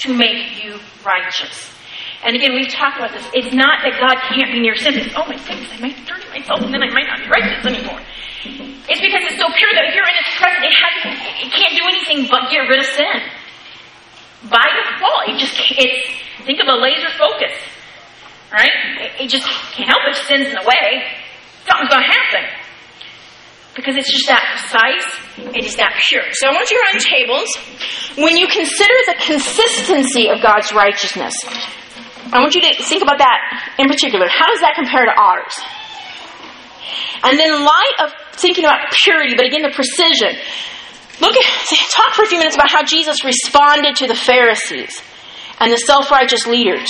[0.00, 1.73] to make you righteous.
[2.24, 3.28] And again, we've talked about this.
[3.36, 4.96] It's not that God can't be near sin.
[4.96, 7.60] It's, oh my goodness, I might dirty myself and then I might not be righteous
[7.68, 8.00] anymore.
[8.88, 10.94] It's because it's so pure that if you're in its presence, it, has,
[11.44, 13.16] it can't do anything but get rid of sin.
[14.48, 16.00] By default, it just it's
[16.48, 17.52] think of a laser focus.
[18.48, 18.72] Right?
[19.04, 19.44] It, it just
[19.76, 21.04] can't help if sin's in the way.
[21.68, 22.44] Something's gonna happen.
[23.76, 25.08] Because it's just that precise,
[25.56, 26.24] it is that pure.
[26.32, 27.50] So I want you to run tables.
[28.16, 31.34] When you consider the consistency of God's righteousness,
[32.32, 34.26] I want you to think about that in particular.
[34.28, 35.54] How does that compare to ours?
[37.24, 40.36] And then, in light of thinking about purity, but again, the precision,
[41.20, 41.44] look at,
[41.90, 45.00] talk for a few minutes about how Jesus responded to the Pharisees
[45.60, 46.88] and the self righteous leaders.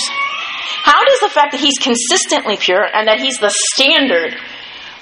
[0.83, 4.35] How does the fact that he's consistently pure and that he's the standard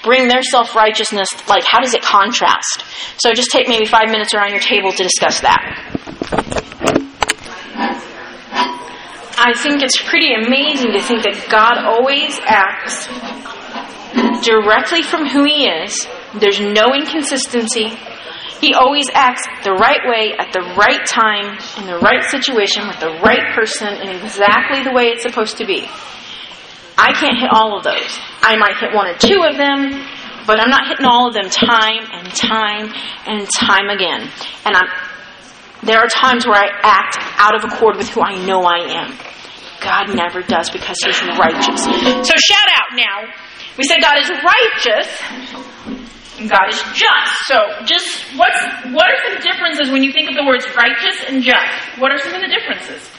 [0.03, 2.83] bring their self righteousness, like, how does it contrast?
[3.17, 6.62] So just take maybe five minutes around your table to discuss that.
[9.43, 13.11] I think it's pretty amazing to think that God always acts
[14.47, 16.07] directly from who He is.
[16.39, 17.91] There's no inconsistency.
[18.63, 23.03] He always acts the right way at the right time in the right situation with
[23.03, 25.83] the right person in exactly the way it's supposed to be.
[26.95, 28.15] I can't hit all of those.
[28.39, 30.07] I might hit one or two of them,
[30.47, 32.95] but I'm not hitting all of them time and time
[33.27, 34.31] and time again.
[34.63, 34.87] And I'm,
[35.83, 39.32] there are times where I act out of accord with who I know I am.
[39.83, 41.83] God never does because He's righteous.
[41.83, 43.27] So shout out now.
[43.77, 45.09] We said God is righteous
[46.39, 47.33] and God is just.
[47.45, 48.59] So just what's
[48.93, 51.99] what are some differences when you think of the words righteous and just?
[51.99, 53.09] What are some of the differences?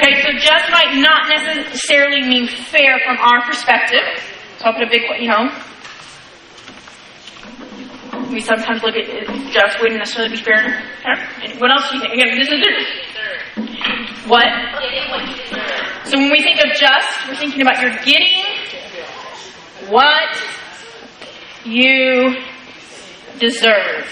[0.00, 4.06] Okay, so just might not necessarily mean fair from our perspective.
[4.58, 5.50] So I'll put a big, you know.
[8.30, 10.82] We sometimes look at it, just wouldn't necessarily be fair.
[11.58, 12.14] What else do you think?
[12.14, 13.08] Again, this is different.
[14.28, 14.46] What?
[16.04, 18.44] So when we think of just, we're thinking about you're getting
[19.88, 20.36] what
[21.64, 22.36] you
[23.38, 24.06] deserve.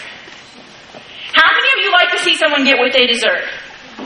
[1.35, 3.45] How many of you like to see someone get what they deserve?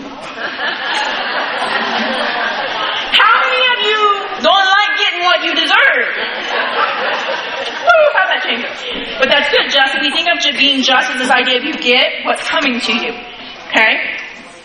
[3.13, 6.07] How many of you don't like getting what you deserve?
[7.81, 8.65] Woo, how that change?
[9.21, 9.69] But that's good.
[9.71, 12.81] Just if you think of being just as this idea of you get what's coming
[12.81, 13.13] to you.
[13.71, 13.93] Okay?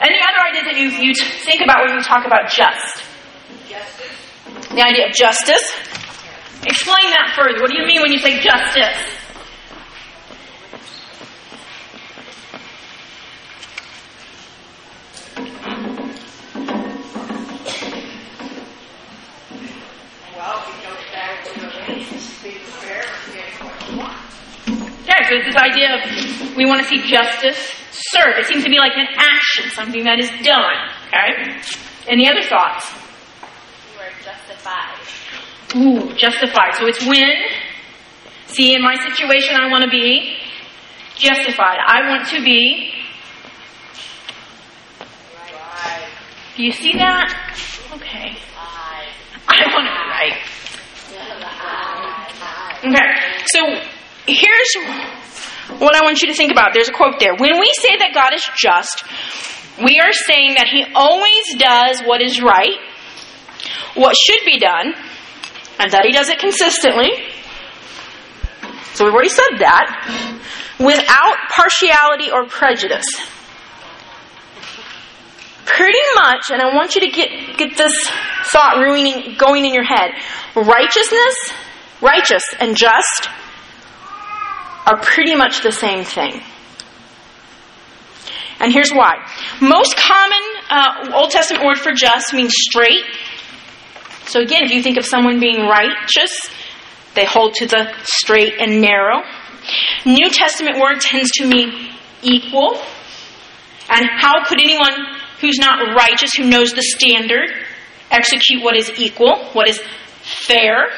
[0.02, 3.04] Any other ideas that you, you think about when you talk about just?
[3.70, 4.16] Justice.
[4.72, 5.64] The idea of justice.
[6.68, 7.62] Explain that further.
[7.62, 9.25] What do you mean when you say justice?
[25.08, 27.58] Yeah, so it's this idea of we want to see justice
[27.92, 28.40] served.
[28.40, 30.76] It seems to be like an action, something that is done.
[31.08, 31.62] Okay?
[32.08, 32.92] Any other thoughts?
[33.94, 34.98] You are justified.
[35.76, 36.76] Ooh, justified.
[36.76, 37.32] So it's when,
[38.48, 40.38] see, in my situation, I want to be
[41.16, 41.80] justified.
[41.86, 42.92] I want to be.
[46.56, 47.28] Do you see that?
[47.94, 48.38] Okay.
[49.48, 50.56] I want to be right.
[52.86, 53.10] Okay,
[53.48, 53.95] so
[54.28, 54.76] here's
[55.80, 56.74] what I want you to think about.
[56.74, 57.36] There's a quote there.
[57.36, 59.04] When we say that God is just,
[59.84, 62.80] we are saying that He always does what is right,
[63.96, 64.94] what should be done,
[65.80, 67.12] and that He does it consistently.
[68.94, 70.42] So we've already said that.
[70.80, 73.06] Without partiality or prejudice.
[75.66, 77.94] Pretty much, and I want you to get, get this
[78.46, 80.12] thought ruining, going in your head.
[80.56, 81.36] Righteousness,
[82.02, 83.30] righteous, and just
[84.86, 86.42] are pretty much the same thing.
[88.60, 89.16] And here's why.
[89.62, 93.04] Most common uh, Old Testament word for just means straight.
[94.28, 96.50] So again, if you think of someone being righteous,
[97.16, 99.24] they hold to the straight and narrow.
[100.06, 102.80] New Testament word tends to mean equal.
[103.90, 104.94] And how could anyone
[105.42, 107.52] who's not righteous, who knows the standard,
[108.10, 109.80] execute what is equal, what is
[110.22, 110.90] fair?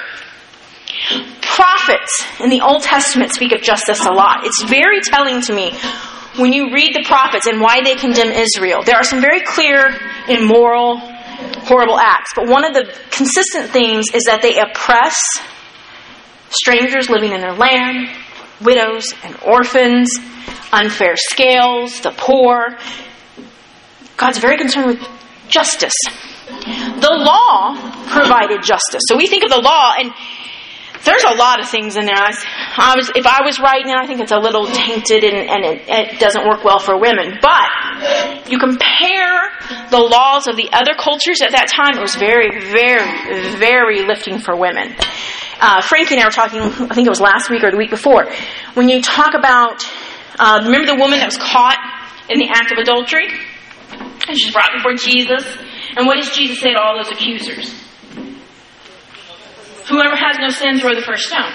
[1.41, 4.45] Prophets in the Old Testament speak of justice a lot.
[4.45, 5.72] It's very telling to me
[6.38, 8.84] when you read the prophets and why they condemn Israel.
[8.84, 9.98] There are some very clear,
[10.30, 11.00] immoral,
[11.66, 15.18] horrible acts, but one of the consistent themes is that they oppress
[16.50, 18.10] strangers living in their land,
[18.62, 20.18] widows and orphans,
[20.72, 22.78] unfair scales, the poor.
[24.16, 25.08] God's very concerned with
[25.48, 25.93] justice.
[26.48, 27.76] The law
[28.08, 29.02] provided justice.
[29.08, 30.12] So we think of the law, and
[31.04, 32.16] there's a lot of things in there.
[32.18, 32.32] I,
[32.78, 35.66] I was, if I was writing it, I think it's a little tainted and, and
[35.66, 37.38] it, it doesn't work well for women.
[37.41, 39.52] But you compare
[39.89, 44.39] the laws of the other cultures at that time, it was very, very, very lifting
[44.39, 44.95] for women.
[45.60, 47.89] Uh, Frankie and I were talking, I think it was last week or the week
[47.89, 48.30] before,
[48.76, 49.84] when you talk about,
[50.38, 51.78] uh, remember the woman that was caught
[52.30, 53.28] in the act of adultery?
[54.28, 55.45] And she's brought before Jesus.
[55.95, 57.87] And what does Jesus say to all those accusers?
[59.90, 61.54] Whoever has no sin, throw the first stone.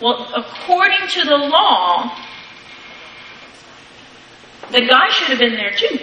[0.00, 2.16] Well, according to the law,
[4.70, 5.98] the guy should have been there too.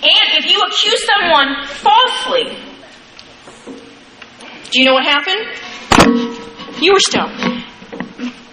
[0.00, 2.56] And if you accuse someone falsely,
[4.70, 5.46] do you know what happened?
[6.80, 7.64] You were stoned.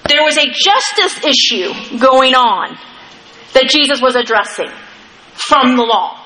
[0.08, 2.78] There was a justice issue going on
[3.54, 4.70] that Jesus was addressing
[5.34, 6.25] from the law.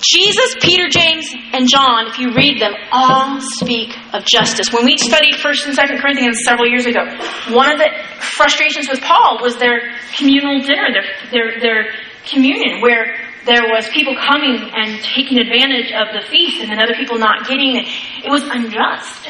[0.00, 4.72] Jesus, Peter, James, and John, if you read them, all speak of justice.
[4.72, 7.04] When we studied 1st and 2nd Corinthians several years ago,
[7.50, 7.90] one of the
[8.20, 11.94] frustrations with Paul was their communal dinner, their, their, their
[12.30, 16.94] communion, where there was people coming and taking advantage of the feast and then other
[16.94, 17.86] people not getting it.
[18.24, 19.26] It was unjust.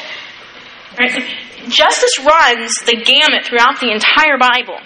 [0.98, 1.12] Right?
[1.12, 1.20] So
[1.68, 4.80] justice runs the gamut throughout the entire Bible.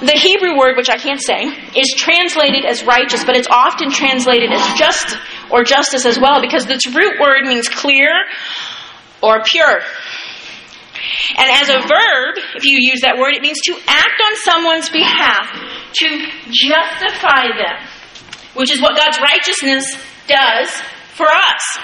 [0.00, 1.44] The Hebrew word, which I can't say,
[1.76, 5.16] is translated as righteous, but it's often translated as just
[5.50, 8.10] or justice as well because its root word means clear
[9.22, 9.80] or pure.
[11.36, 14.90] And as a verb, if you use that word, it means to act on someone's
[14.90, 15.46] behalf,
[15.94, 16.06] to
[16.50, 17.76] justify them,
[18.54, 19.84] which is what God's righteousness
[20.26, 20.70] does
[21.14, 21.78] for us.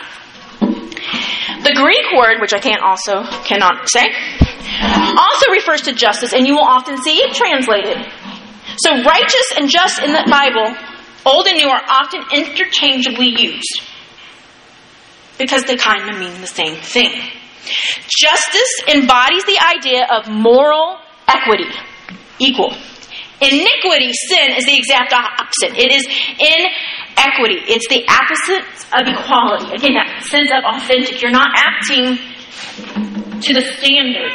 [1.62, 4.07] The Greek word, which I can't also cannot say,
[5.16, 7.98] also refers to justice, and you will often see it translated.
[8.78, 10.74] So righteous and just in the Bible,
[11.24, 13.82] old and new, are often interchangeably used
[15.38, 17.12] because they kind of mean the same thing.
[18.09, 21.70] Justice embodies the idea of moral equity,
[22.38, 22.74] equal.
[23.41, 25.74] Iniquity, sin, is the exact opposite.
[25.74, 26.07] It is
[26.39, 27.61] inequity.
[27.66, 28.62] It's the opposite
[28.95, 29.74] of equality.
[29.74, 31.20] Again, that sense of authentic.
[31.20, 32.18] You're not acting
[33.43, 34.32] to the standard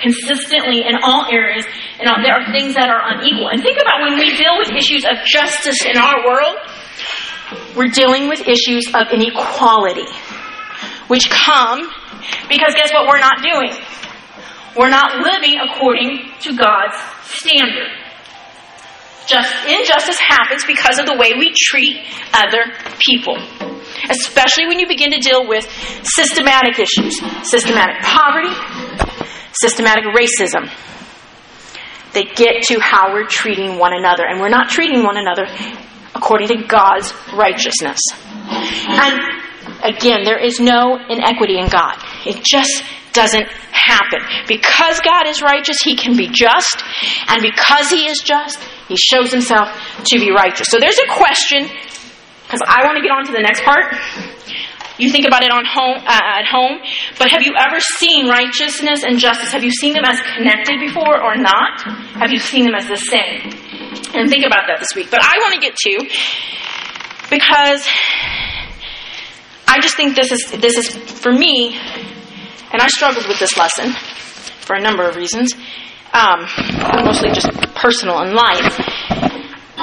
[0.00, 1.64] consistently in all areas,
[1.98, 3.48] and there are things that are unequal.
[3.48, 6.56] And think about when we deal with issues of justice in our world,
[7.76, 10.08] we're dealing with issues of inequality,
[11.08, 11.88] which come
[12.48, 13.72] because guess what we're not doing?
[14.76, 17.88] We're not living according to God's standard.
[19.26, 21.96] Just injustice happens because of the way we treat
[22.32, 23.36] other people.
[24.08, 25.68] Especially when you begin to deal with
[26.02, 28.50] systematic issues, systematic poverty,
[29.52, 30.70] systematic racism.
[32.12, 35.46] They get to how we're treating one another, and we're not treating one another
[36.14, 38.00] according to God's righteousness.
[38.50, 39.20] And
[39.84, 41.96] again, there is no inequity in God.
[42.26, 44.20] It just doesn't happen.
[44.48, 46.82] Because God is righteous, He can be just,
[47.28, 48.58] and because He is just,
[48.90, 49.70] He shows Himself
[50.10, 50.66] to be righteous.
[50.66, 51.70] So there's a question,
[52.42, 53.94] because I want to get on to the next part.
[54.98, 56.76] You think about it on home uh, at home,
[57.18, 59.52] but have you ever seen righteousness and justice?
[59.52, 61.80] Have you seen them as connected before or not?
[62.18, 63.48] Have you seen them as the same?
[64.12, 65.08] And think about that this week.
[65.10, 66.04] But I want to get to
[67.30, 67.86] because
[69.66, 71.78] I just think this is this is for me,
[72.72, 73.92] and I struggled with this lesson
[74.66, 75.54] for a number of reasons,
[76.12, 76.46] um,
[77.04, 78.76] mostly just personal in life.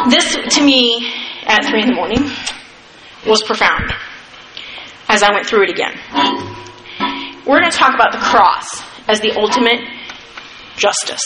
[0.09, 1.11] This to me
[1.45, 2.30] at three in the morning
[3.25, 3.93] was profound
[5.09, 5.93] as I went through it again.
[7.45, 9.80] We're going to talk about the cross as the ultimate
[10.75, 11.23] justice.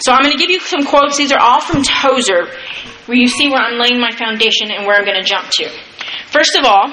[0.00, 1.16] So I'm going to give you some quotes.
[1.16, 2.46] These are all from Tozer,
[3.06, 5.70] where you see where I'm laying my foundation and where I'm going to jump to.
[6.30, 6.92] First of all,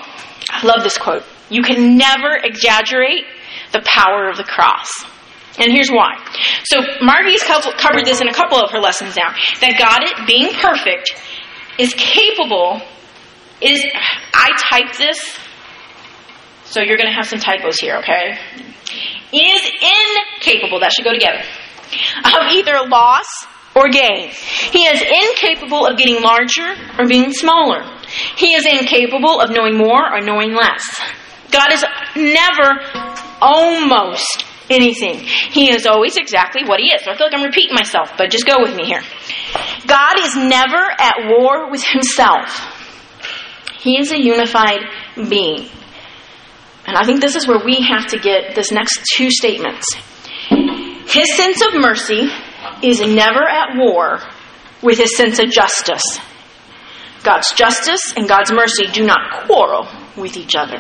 [0.50, 1.24] I love this quote.
[1.50, 3.26] You can never exaggerate
[3.74, 4.90] the power of the cross.
[5.58, 6.18] And here's why.
[6.66, 9.34] So Margie's covered this in a couple of her lessons now.
[9.62, 11.14] That God, it being perfect,
[11.80, 12.82] is capable
[13.62, 13.86] is
[14.34, 15.18] I typed this,
[16.66, 18.38] so you're going to have some typos here, okay?
[19.32, 21.42] Is incapable, that should go together,
[22.26, 23.26] of either loss
[23.76, 24.30] or gain.
[24.72, 27.84] He is incapable of getting larger or being smaller.
[28.38, 30.84] He is incapable of knowing more or knowing less.
[31.52, 31.86] God is
[32.16, 32.82] never
[33.42, 35.20] almost anything.
[35.20, 37.04] He is always exactly what He is.
[37.04, 39.02] So I feel like I'm repeating myself, but just go with me here.
[39.88, 42.50] God is never at war with Himself.
[43.80, 44.82] He is a unified
[45.30, 45.70] being.
[46.88, 49.86] And I think this is where we have to get this next two statements.
[51.08, 52.30] His sense of mercy
[52.84, 54.20] is never at war
[54.82, 56.04] with his sense of justice.
[57.24, 60.80] God's justice and God's mercy do not quarrel with each other.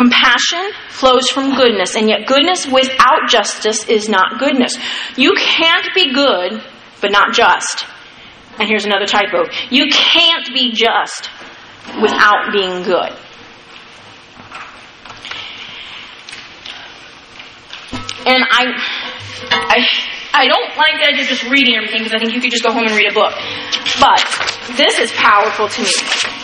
[0.00, 4.72] Compassion flows from goodness, and yet goodness without justice is not goodness.
[5.18, 6.62] You can't be good,
[7.02, 7.84] but not just.
[8.58, 11.28] And here's another typo you can't be just
[12.00, 13.12] without being good.
[18.24, 18.72] And I,
[19.50, 19.86] I,
[20.32, 22.64] I don't like the idea of just reading everything because I think you could just
[22.64, 23.34] go home and read a book.
[24.00, 26.39] But this is powerful to me.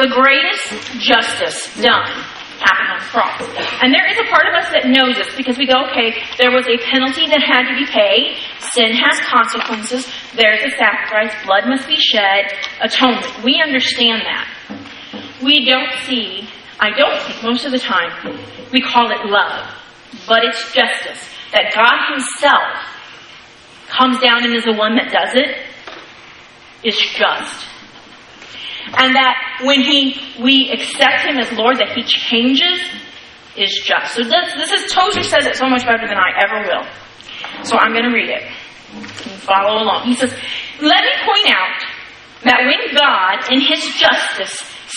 [0.00, 2.08] The greatest justice done
[2.56, 3.36] happened on the cross.
[3.84, 6.48] And there is a part of us that knows this because we go, okay, there
[6.48, 8.40] was a penalty that had to be paid.
[8.72, 10.08] Sin has consequences.
[10.32, 11.36] There's a sacrifice.
[11.44, 12.48] Blood must be shed.
[12.80, 13.44] Atonement.
[13.44, 14.48] We understand that.
[15.44, 16.48] We don't see,
[16.80, 18.40] I don't think most of the time,
[18.72, 19.68] we call it love.
[20.26, 21.28] But it's justice.
[21.52, 22.72] That God Himself
[23.92, 25.60] comes down and is the one that does it
[26.88, 27.69] is just.
[28.96, 32.80] And that when he we accept him as Lord, that he changes
[33.56, 34.14] is just.
[34.14, 37.64] So this, this is Tozer says it so much better than I ever will.
[37.64, 38.42] So I'm going to read it.
[38.92, 40.06] And follow along.
[40.06, 40.32] He says,
[40.80, 41.78] "Let me point out
[42.44, 44.54] that when God, in His justice,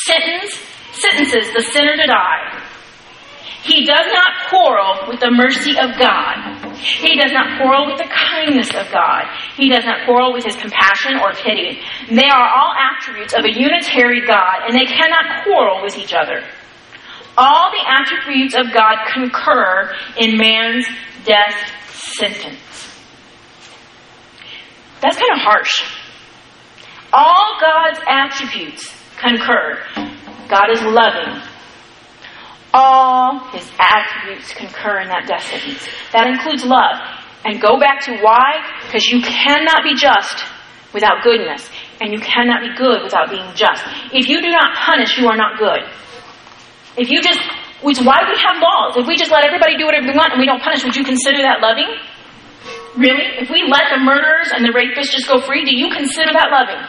[0.07, 0.57] sentence,
[0.93, 2.63] sentences the sinner to die,
[3.63, 6.75] He does not quarrel with the mercy of God.
[6.75, 9.23] He does not quarrel with the kindness of God.
[9.55, 11.79] He does not quarrel with His compassion or pity.
[12.09, 16.43] They are all attributes of a unitary God, and they cannot quarrel with each other.
[17.37, 20.85] All the attributes of God concur in man's
[21.23, 21.55] death
[21.89, 22.59] sentence.
[25.01, 25.83] That's kind of harsh.
[27.13, 29.79] All God's attributes concur.
[30.49, 31.52] God is loving.
[32.73, 35.87] All his attributes concur in that sentence.
[36.11, 36.97] That includes love.
[37.45, 38.65] And go back to why?
[38.85, 40.43] Because you cannot be just
[40.93, 41.69] without goodness.
[42.01, 43.83] And you cannot be good without being just.
[44.11, 45.85] If you do not punish, you are not good.
[46.97, 47.39] If you just,
[47.83, 48.97] it's why we have laws.
[48.97, 51.03] If we just let everybody do whatever they want and we don't punish, would you
[51.03, 51.89] consider that loving?
[52.97, 53.41] Really?
[53.41, 56.49] If we let the murderers and the rapists just go free, do you consider that
[56.49, 56.81] loving?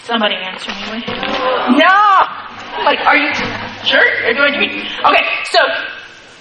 [0.00, 1.04] Somebody answer me.
[1.76, 2.00] No!
[2.84, 3.32] Like, are you
[3.88, 4.04] sure?
[4.22, 4.84] You're doing me.
[5.04, 5.60] Okay, so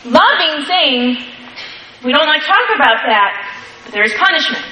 [0.05, 1.17] loving thing,
[2.03, 3.31] we don't like talk about that,
[3.85, 4.63] but there is punishment.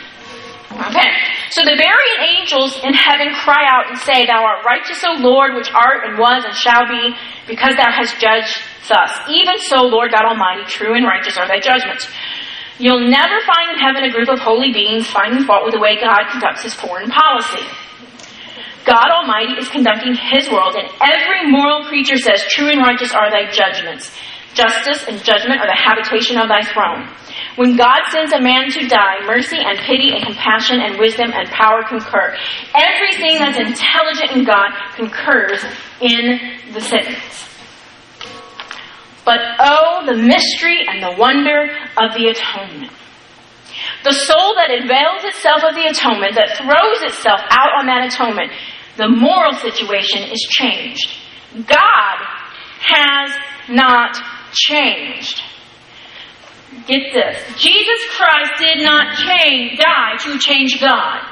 [0.75, 1.07] Okay.
[1.51, 5.55] So the very angels in heaven cry out and say, Thou art righteous, O Lord,
[5.55, 7.15] which art and was and shall be,
[7.47, 8.59] because thou hast judged
[8.89, 9.11] thus.
[9.29, 12.07] Even so, Lord God Almighty, true and righteous are thy judgments.
[12.77, 15.95] You'll never find in heaven a group of holy beings finding fault with the way
[15.95, 17.63] God conducts his foreign policy.
[18.85, 23.31] God Almighty is conducting his world, and every moral creature says, True and righteous are
[23.31, 24.13] thy judgments.
[24.53, 27.09] Justice and judgment are the habitation of thy throne.
[27.57, 31.49] When God sends a man to die, mercy and pity and compassion and wisdom and
[31.49, 32.37] power concur.
[32.75, 35.63] Everything that's intelligent in God concurs
[35.99, 36.39] in
[36.73, 37.49] the sentence.
[39.25, 41.67] But oh, the mystery and the wonder
[41.97, 42.93] of the atonement.
[44.03, 48.51] The soul that avails itself of the atonement, that throws itself out on that atonement,
[48.97, 51.09] the moral situation is changed.
[51.53, 52.17] God
[52.81, 53.31] has
[53.69, 54.15] not
[54.53, 55.41] changed.
[56.87, 57.37] Get this.
[57.57, 61.31] Jesus Christ did not change, die to change God.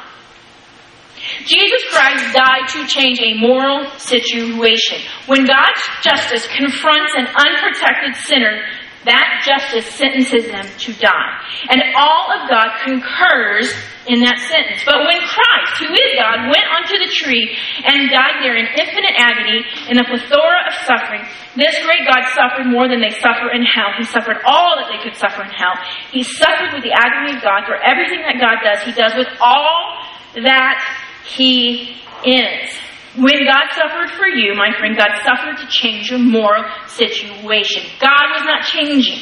[1.45, 4.99] Jesus Christ died to change a moral situation.
[5.27, 8.61] When God's justice confronts an unprotected sinner,
[9.05, 11.33] that justice sentences them to die.
[11.69, 13.67] And all of God concurs
[14.07, 14.83] in that sentence.
[14.83, 17.55] But when Christ, who is God, went onto the tree
[17.87, 21.23] and died there in infinite agony in a plethora of suffering,
[21.55, 23.95] this great God suffered more than they suffer in hell.
[23.95, 25.75] He suffered all that they could suffer in hell.
[26.11, 28.83] He suffered with the agony of God for everything that God does.
[28.83, 30.03] He does with all
[30.43, 30.79] that
[31.23, 32.71] He is.
[33.15, 37.83] When God suffered for you, my friend, God suffered to change your moral situation.
[38.01, 39.19] God was not changing.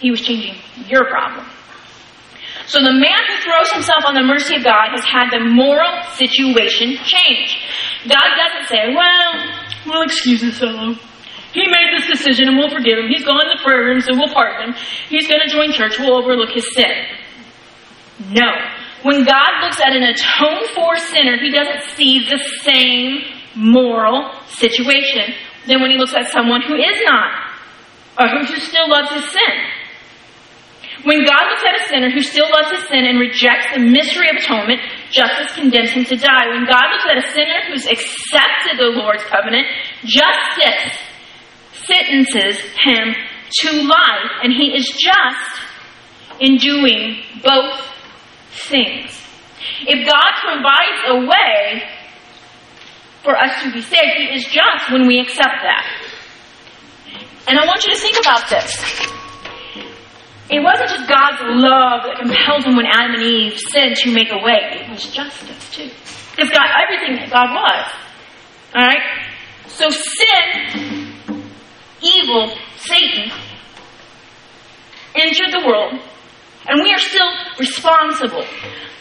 [0.00, 0.54] He was changing
[0.88, 1.44] your problem.
[2.66, 6.02] So the man who throws himself on the mercy of God has had the moral
[6.16, 7.56] situation changed.
[8.08, 9.32] God doesn't say, well,
[9.86, 10.94] we'll excuse this fellow.
[11.52, 13.08] He made this decision and we'll forgive him.
[13.08, 14.76] He's gone to the prayer room, so we'll pardon him.
[15.08, 15.98] He's going to join church.
[15.98, 16.92] We'll overlook his sin.
[18.30, 18.52] No.
[19.02, 23.22] When God looks at an atoned for sinner, he doesn't see the same
[23.54, 25.34] moral situation
[25.66, 27.30] than when he looks at someone who is not,
[28.18, 29.54] or who still loves his sin.
[31.04, 34.28] When God looks at a sinner who still loves his sin and rejects the mystery
[34.30, 34.80] of atonement,
[35.10, 36.48] justice condemns him to die.
[36.48, 39.66] When God looks at a sinner who's accepted the Lord's covenant,
[40.02, 40.98] justice
[41.86, 43.14] sentences him
[43.62, 45.62] to life, and he is just
[46.40, 47.87] in doing both
[48.50, 49.20] things.
[49.86, 51.82] If God provides a way
[53.22, 55.86] for us to be saved, He is just when we accept that.
[57.48, 59.08] And I want you to think about this.
[60.50, 64.30] It wasn't just God's love that compelled him when Adam and Eve sinned to make
[64.32, 64.80] a way.
[64.80, 65.90] It was justice too.
[66.30, 67.92] Because God, everything that God was.
[68.74, 69.28] Alright?
[69.66, 71.12] So sin,
[72.00, 73.30] evil, Satan,
[75.14, 76.00] entered the world,
[76.68, 78.44] and we are still responsible.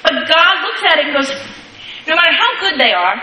[0.03, 1.29] But God looks at it and goes,
[2.07, 3.15] no matter how good they are,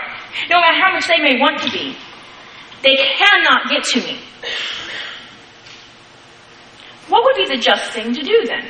[0.49, 1.97] no matter how much they may want to be,
[2.83, 4.19] they cannot get to me.
[7.09, 8.65] What would be the just thing to do then?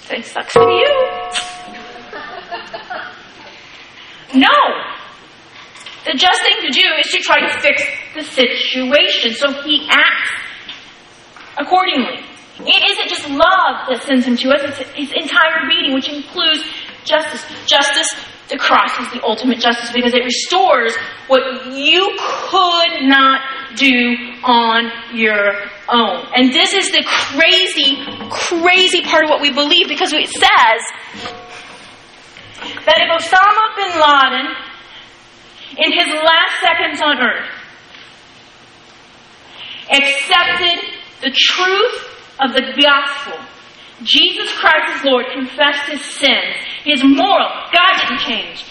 [0.00, 1.14] Say, sucks be you.
[4.34, 4.48] No.
[6.04, 7.82] The just thing to do is to try to fix
[8.14, 10.30] the situation so he acts
[11.58, 12.33] accordingly.
[12.60, 16.62] It isn't just love that sends him to us, it's his entire being, which includes
[17.04, 17.42] justice.
[17.66, 18.06] Justice,
[18.48, 20.94] the cross is the ultimate justice because it restores
[21.26, 23.40] what you could not
[23.74, 26.26] do on your own.
[26.36, 27.98] And this is the crazy,
[28.30, 30.80] crazy part of what we believe because it says
[32.86, 34.46] that if Osama bin Laden,
[35.76, 37.50] in his last seconds on earth,
[39.90, 40.78] accepted
[41.20, 43.38] the truth of the gospel,
[44.02, 48.64] Jesus Christ is Lord, confessed his sins, his moral, God didn't change.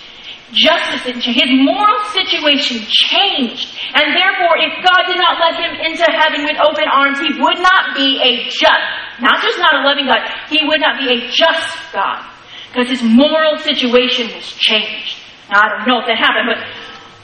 [0.54, 1.42] Justice didn't change.
[1.42, 3.74] His moral situation changed.
[3.96, 7.58] And therefore, if God did not let him into heaven with open arms, he would
[7.58, 8.86] not be a just,
[9.20, 12.22] not just not a loving God, he would not be a just God.
[12.70, 15.18] Because his moral situation was changed.
[15.50, 16.62] Now, I don't know if that happened, but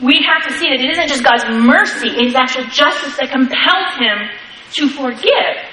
[0.02, 3.30] we have to see that it isn't just God's mercy, it is actual justice that
[3.30, 4.30] compels him
[4.74, 5.69] to forgive.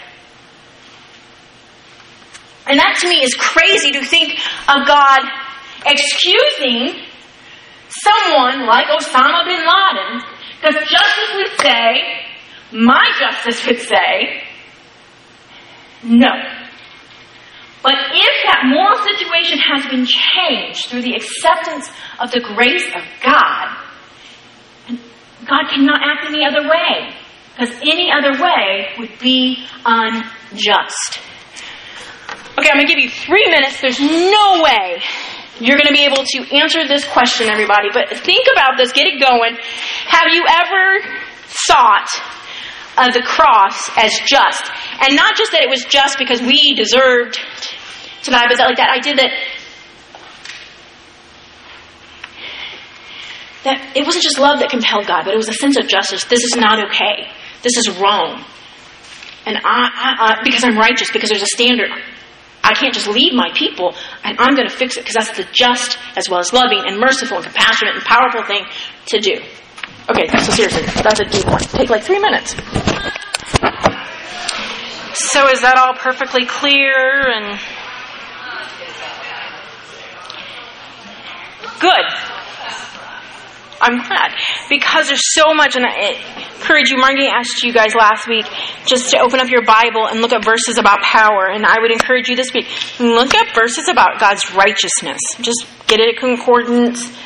[2.69, 4.33] And that to me is crazy to think
[4.69, 5.21] of God
[5.87, 7.01] excusing
[7.89, 10.23] someone like Osama bin Laden,
[10.61, 12.03] because justice would say,
[12.73, 14.43] my justice would say,
[16.03, 16.29] no.
[17.83, 21.89] But if that moral situation has been changed through the acceptance
[22.19, 23.77] of the grace of God,
[25.47, 27.15] God cannot act any other way,
[27.55, 31.21] because any other way would be unjust.
[32.59, 33.81] Okay, I'm going to give you three minutes.
[33.83, 35.03] There's no way
[35.61, 37.89] you're going to be able to answer this question, everybody.
[37.93, 39.57] But think about this, get it going.
[40.07, 41.05] Have you ever
[41.69, 42.09] thought
[42.97, 44.65] of the cross as just?
[45.01, 47.39] And not just that it was just because we deserved
[48.25, 49.31] to die, but that like that idea that
[53.65, 56.25] that it wasn't just love that compelled God, but it was a sense of justice.
[56.25, 57.29] This is not okay.
[57.63, 58.45] This is wrong.
[59.45, 61.91] And I, I, I because I'm righteous, because there's a standard.
[62.67, 63.95] I can't just leave my people
[64.25, 66.99] and I'm going to fix it because that's the just as well as loving and
[66.99, 68.65] merciful and compassionate and powerful thing
[69.07, 69.41] to do.
[70.11, 71.61] Okay, so seriously, that's a deep one.
[71.61, 72.55] Take like three minutes.
[75.15, 77.59] So is that all perfectly clear and
[81.81, 82.36] good?
[83.81, 84.33] I'm glad
[84.69, 86.17] because there's so much, and I
[86.59, 86.99] encourage you.
[86.99, 88.47] Margie asked you guys last week
[88.87, 91.91] just to open up your Bible and look at verses about power, and I would
[91.91, 92.67] encourage you this week
[92.99, 95.21] look at verses about God's righteousness.
[95.41, 97.17] Just get it at concordance.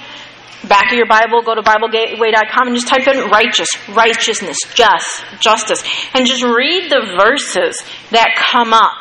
[0.68, 5.82] Back of your Bible, go to BibleGateway.com and just type in righteous, righteousness, just, justice,
[6.12, 8.92] and just read the verses that come up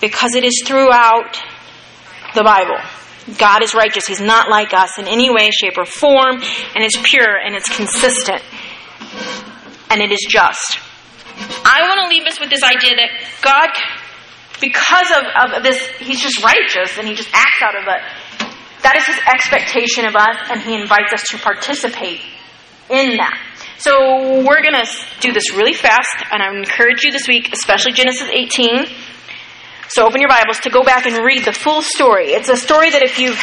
[0.00, 1.40] because it is throughout
[2.34, 2.78] the Bible.
[3.36, 4.06] God is righteous.
[4.06, 7.68] He's not like us in any way, shape, or form, and it's pure and it's
[7.74, 8.42] consistent
[9.90, 10.78] and it is just.
[11.64, 13.10] I want to leave us with this idea that
[13.42, 13.70] God,
[14.60, 18.02] because of, of this, He's just righteous and He just acts out of it.
[18.82, 22.20] That is His expectation of us, and He invites us to participate
[22.90, 23.38] in that.
[23.78, 24.88] So we're going to
[25.20, 28.86] do this really fast, and I encourage you this week, especially Genesis 18
[29.88, 32.32] so open your Bibles to go back and read the full story.
[32.32, 33.38] It's a story that if you've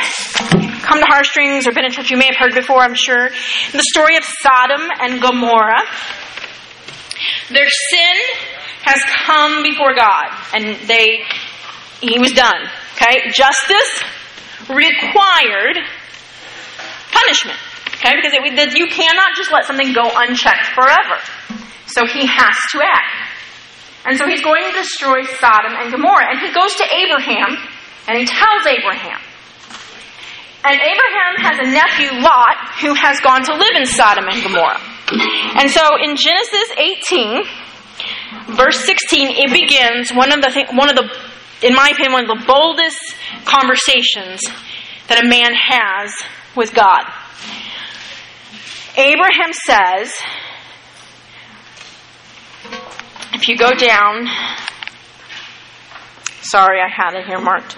[0.85, 3.29] come to Heartstrings or been in church, you may have heard before, I'm sure.
[3.71, 5.81] The story of Sodom and Gomorrah.
[7.49, 8.15] Their sin
[8.83, 11.25] has come before God, and they,
[12.01, 12.61] he was done.
[12.93, 13.31] Okay?
[13.33, 14.03] Justice
[14.69, 15.81] required
[17.09, 17.57] punishment.
[17.97, 18.13] Okay?
[18.21, 21.17] Because it, you cannot just let something go unchecked forever.
[21.87, 23.24] So he has to act.
[24.05, 26.29] And so he's going to destroy Sodom and Gomorrah.
[26.29, 27.57] And he goes to Abraham
[28.07, 29.19] and he tells Abraham.
[30.65, 34.81] And Abraham has a nephew, Lot, who has gone to live in Sodom and Gomorrah.
[35.61, 40.95] And so in Genesis 18, verse 16, it begins one of the th- one of
[40.95, 41.09] the
[41.61, 42.99] in my opinion, one of the boldest
[43.45, 44.41] conversations
[45.07, 46.11] that a man has
[46.55, 47.03] with God.
[48.97, 50.13] Abraham says,
[53.35, 54.27] if you go down,
[56.41, 57.77] sorry, I had it here marked,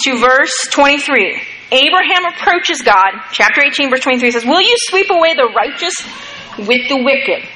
[0.00, 1.38] to verse 23.
[1.70, 5.94] Abraham approaches God, chapter 18, verse 23 says, Will you sweep away the righteous
[6.58, 7.46] with the wicked?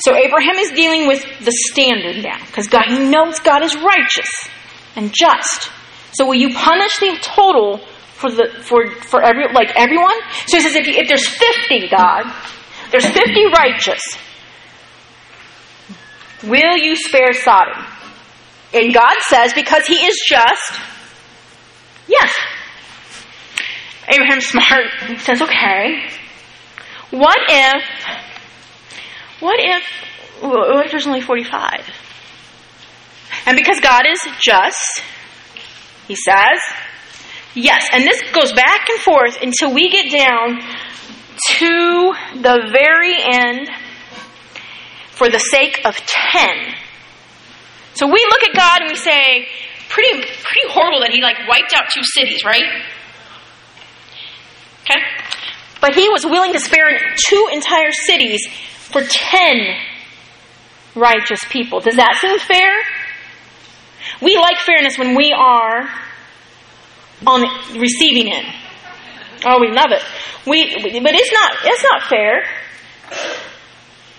[0.00, 4.30] So Abraham is dealing with the standard now, because God he knows God is righteous
[4.96, 5.70] and just.
[6.12, 10.16] So will you punish the total for the for for every like everyone?
[10.46, 12.24] So he says if, you, if there's fifty, God,
[12.90, 14.00] there's fifty righteous.
[16.44, 17.84] Will you spare Sodom?
[18.72, 20.80] And God says, because he is just,
[22.06, 22.32] yes.
[24.08, 24.86] Abraham's smart.
[25.06, 26.08] He says, okay.
[27.10, 27.82] What if,
[29.40, 29.82] what if,
[30.42, 31.86] what if there's only 45?
[33.46, 35.02] And because God is just,
[36.06, 36.60] he says,
[37.54, 37.88] yes.
[37.92, 40.60] And this goes back and forth until we get down
[41.58, 43.70] to the very end
[45.18, 46.74] for the sake of 10.
[47.94, 49.48] So we look at God and we say,
[49.88, 52.62] pretty, pretty horrible that he like wiped out two cities, right?
[54.82, 55.00] Okay?
[55.80, 56.88] But he was willing to spare
[57.28, 58.46] two entire cities
[58.90, 59.76] for 10
[60.94, 61.80] righteous people.
[61.80, 62.72] Does that seem fair?
[64.22, 65.88] We like fairness when we are
[67.26, 67.42] on
[67.78, 68.44] receiving it.
[69.44, 70.02] Oh, we love it.
[70.46, 72.44] We, but it's not, it's not fair.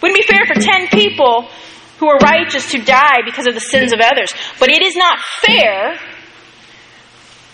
[0.01, 1.49] Wouldn't be fair for 10 people
[1.99, 4.33] who are righteous to die because of the sins of others.
[4.59, 5.99] But it is not fair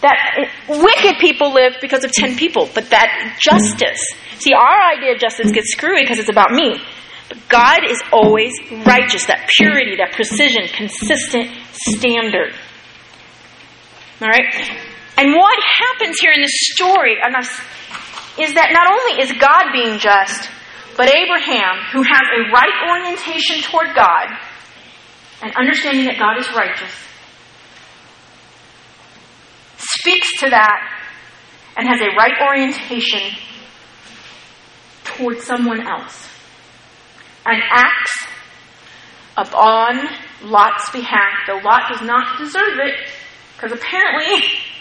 [0.02, 2.70] that wicked people live because of 10 people.
[2.74, 4.06] But that justice.
[4.38, 6.80] See, our idea of justice gets screwy because it's about me.
[7.28, 8.54] But God is always
[8.86, 9.26] righteous.
[9.26, 12.54] That purity, that precision, consistent standard.
[14.22, 14.54] All right?
[15.18, 17.14] And what happens here in this story
[18.38, 20.52] is that not only is God being just,
[20.98, 24.28] but Abraham, who has a right orientation toward God
[25.42, 26.92] and understanding that God is righteous,
[29.78, 31.02] speaks to that
[31.78, 33.38] and has a right orientation
[35.04, 36.30] toward someone else
[37.46, 38.26] and acts
[39.38, 40.00] upon
[40.44, 43.10] Lot's behalf, though Lot does not deserve it,
[43.56, 44.44] because apparently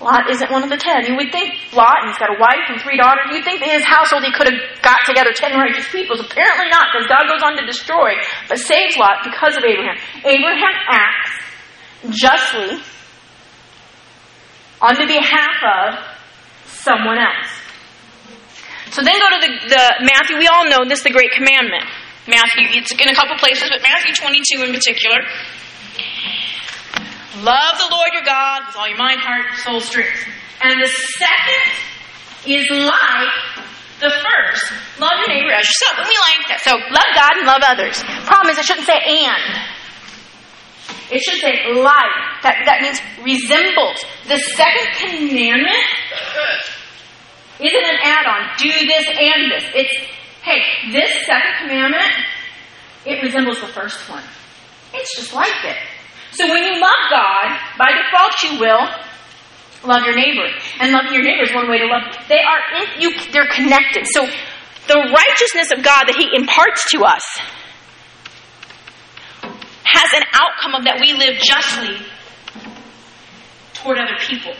[0.00, 1.06] Lot isn't one of the ten.
[1.06, 3.70] You would think Lot, and he's got a wife and three daughters, you'd think in
[3.70, 6.14] his household he could have got together ten righteous people.
[6.20, 8.14] Apparently not, because God goes on to destroy,
[8.48, 9.98] but saves Lot because of Abraham.
[10.22, 11.34] Abraham acts
[12.14, 12.78] justly
[14.80, 15.98] on the behalf of
[16.66, 17.50] someone else.
[18.94, 21.84] So then go to the, the Matthew, we all know this the great commandment.
[22.28, 25.18] Matthew, it's in a couple places, but Matthew 22 in particular.
[27.38, 30.26] Love the Lord your God with all your mind, heart, soul, strength.
[30.62, 31.70] And the second
[32.46, 33.64] is like
[34.00, 34.64] the first.
[34.98, 36.02] Love your neighbor as yourself.
[36.02, 36.60] And we like that.
[36.66, 38.02] So love God and love others.
[38.26, 39.42] Problem is it shouldn't say and.
[41.10, 42.42] It should say like.
[42.42, 44.02] That, that means resembles.
[44.26, 45.86] The second commandment
[47.58, 48.50] isn't an add-on.
[48.58, 49.64] Do this and this.
[49.74, 49.94] It's,
[50.42, 52.12] hey, this second commandment,
[53.06, 54.22] it resembles the first one.
[54.94, 55.78] It's just like it.
[56.32, 58.86] So when you love God, by default you will
[59.84, 60.48] love your neighbor.
[60.80, 62.02] And loving your neighbor is one way to love.
[62.28, 64.06] They are you, they're connected.
[64.06, 64.26] So
[64.86, 67.24] the righteousness of God that He imparts to us
[69.84, 71.96] has an outcome of that we live justly
[73.74, 74.54] toward other people.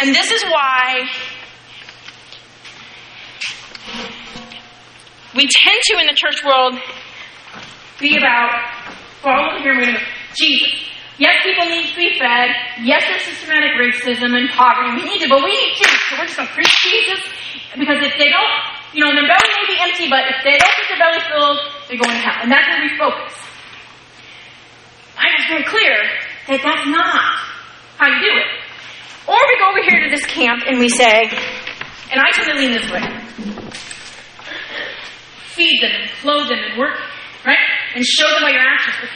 [0.00, 1.08] And this is why
[5.34, 6.78] we tend to in the church world
[7.98, 8.94] be about
[9.26, 10.04] we're going to go,
[10.38, 10.86] Jesus.
[11.18, 12.52] Yes, people need to be fed.
[12.84, 15.00] Yes, there's systematic racism and poverty.
[15.00, 16.00] We need to, but we need Jesus.
[16.10, 17.20] So we're just going to preach Jesus
[17.72, 18.54] because if they don't,
[18.92, 21.58] you know, their belly may be empty, but if they don't get their belly filled,
[21.88, 22.38] they're going to hell.
[22.44, 23.34] And that's where we focus.
[25.16, 25.96] Bible is very clear
[26.52, 27.16] that that's not
[27.96, 28.50] how you do it.
[29.24, 31.32] Or we go over here to this camp and we say,
[32.12, 33.02] and I tend to lean this way
[35.56, 37.00] feed them and clothe them and work,
[37.46, 37.58] right?
[37.94, 39.08] And show them by your actions.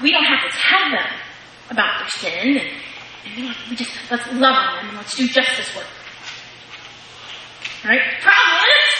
[0.00, 1.10] We don't have to tell them
[1.70, 5.86] about their sin and, we, just let's love them and let's do justice work.
[7.84, 8.00] Right?
[8.22, 8.94] Problem is,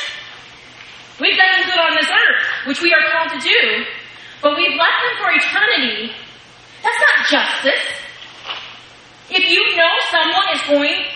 [1.21, 3.85] we've done them good on this earth, which we are called to do,
[4.43, 6.13] but we've left them for eternity.
[6.83, 7.87] That's not justice.
[9.31, 11.07] If you know someone is going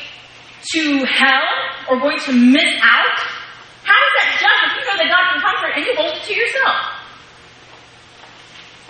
[0.72, 1.46] to hell
[1.88, 3.18] or going to miss out,
[3.82, 6.22] how is that just if you know that God can comfort and you hold it
[6.24, 6.99] to yourself?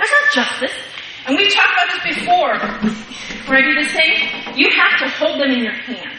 [0.00, 0.76] That's not justice.
[1.26, 2.56] And we've talked about this before.
[3.46, 6.16] When I do this thing, you have to hold them in your hand.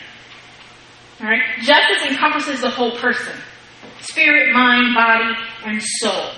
[1.19, 1.41] Alright?
[1.61, 3.33] Justice encompasses the whole person.
[4.01, 5.33] Spirit, mind, body,
[5.65, 6.31] and soul.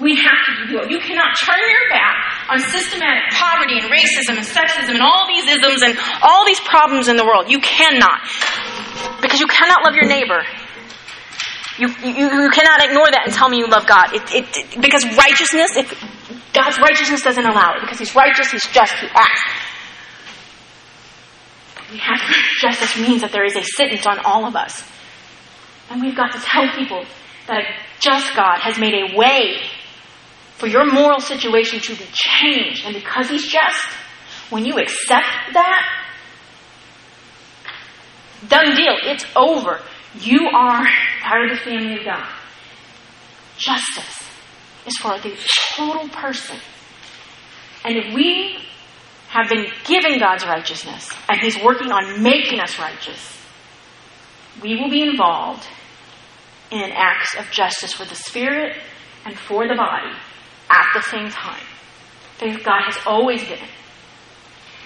[0.00, 0.90] We have to do it.
[0.90, 5.44] You cannot turn your back on systematic poverty and racism and sexism and all these
[5.48, 7.50] isms and all these problems in the world.
[7.50, 8.20] You cannot.
[9.20, 10.42] Because you cannot love your neighbor.
[11.78, 14.12] You, you, you cannot ignore that and tell me you love God.
[14.14, 16.21] It, it, it- because righteousness, if
[16.52, 17.80] God's righteousness doesn't allow it.
[17.80, 19.40] Because He's righteous, He's just, He acts.
[21.90, 24.84] We have to, justice means that there is a sentence on all of us.
[25.90, 27.04] And we've got to tell people
[27.46, 27.62] that a
[28.00, 29.56] just God has made a way
[30.56, 32.84] for your moral situation to be changed.
[32.84, 33.86] And because He's just,
[34.50, 36.04] when you accept that,
[38.48, 39.80] done deal, it's over.
[40.18, 40.86] You are
[41.22, 42.28] part of the family of God.
[43.56, 44.31] Justice
[44.86, 45.36] is for the
[45.74, 46.58] total person.
[47.84, 48.58] And if we
[49.28, 53.38] have been given God's righteousness and He's working on making us righteous,
[54.62, 55.66] we will be involved
[56.70, 58.76] in acts of justice for the spirit
[59.24, 60.14] and for the body
[60.70, 61.62] at the same time.
[62.40, 63.68] That God has always given.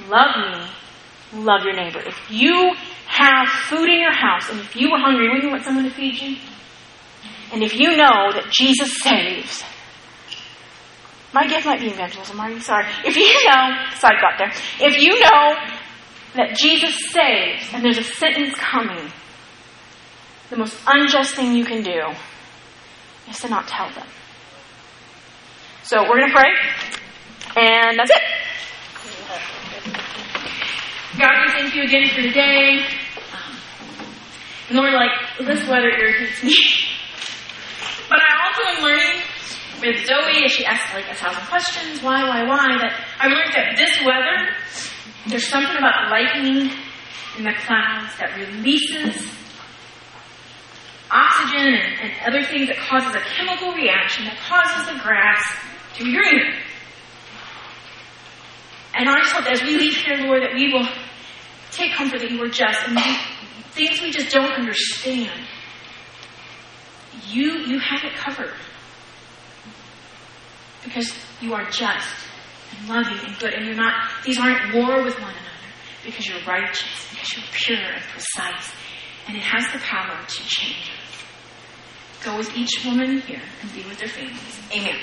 [0.09, 2.01] Love me, love your neighbor.
[2.01, 2.75] If you
[3.07, 5.91] have food in your house and if you were hungry, wouldn't you want someone to
[5.91, 6.37] feed you?
[7.53, 9.65] And if you know that Jesus saves,
[11.37, 12.61] my gift might be evangelism, you?
[12.61, 12.87] Sorry.
[13.05, 14.51] If you know, sorry got there.
[14.81, 15.55] If you know
[16.35, 19.13] that Jesus saves and there's a sentence coming,
[20.49, 22.01] the most unjust thing you can do
[23.29, 24.07] is to not tell them.
[25.83, 26.53] So we're going to pray,
[27.57, 28.23] and that's it.
[31.19, 32.87] God, we thank you again for today.
[33.33, 36.55] Um, Lord, like, this weather irritates me.
[38.09, 39.23] but I also am learning
[39.81, 43.53] with Zoe, as she asks like a thousand questions, why, why, why, that I learned
[43.55, 44.55] that this weather,
[45.29, 46.71] there's something about lightning
[47.39, 49.31] in the clouds that releases
[51.11, 55.45] oxygen and, and other things that causes a chemical reaction that causes the grass
[55.97, 56.55] to be greener.
[58.95, 60.89] And I just hope that as we leave here, Lord, that we will
[61.71, 63.17] take comfort that you are just and we,
[63.73, 65.47] things we just don't understand.
[67.29, 68.55] You you have it covered.
[70.87, 72.07] Because you are just
[72.79, 75.47] and loving and good and you're not these aren't war with one another
[76.05, 78.73] because you're righteous, because you're pure and precise,
[79.27, 82.25] and it has the power to change us.
[82.25, 84.61] Go with each woman here and be with their families.
[84.71, 84.95] Amen.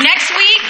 [0.00, 0.62] Next week,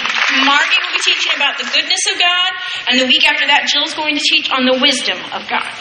[0.43, 2.51] Margie will be teaching about the goodness of God,
[2.89, 5.71] and the week after that, Jill's going to teach on the wisdom of God.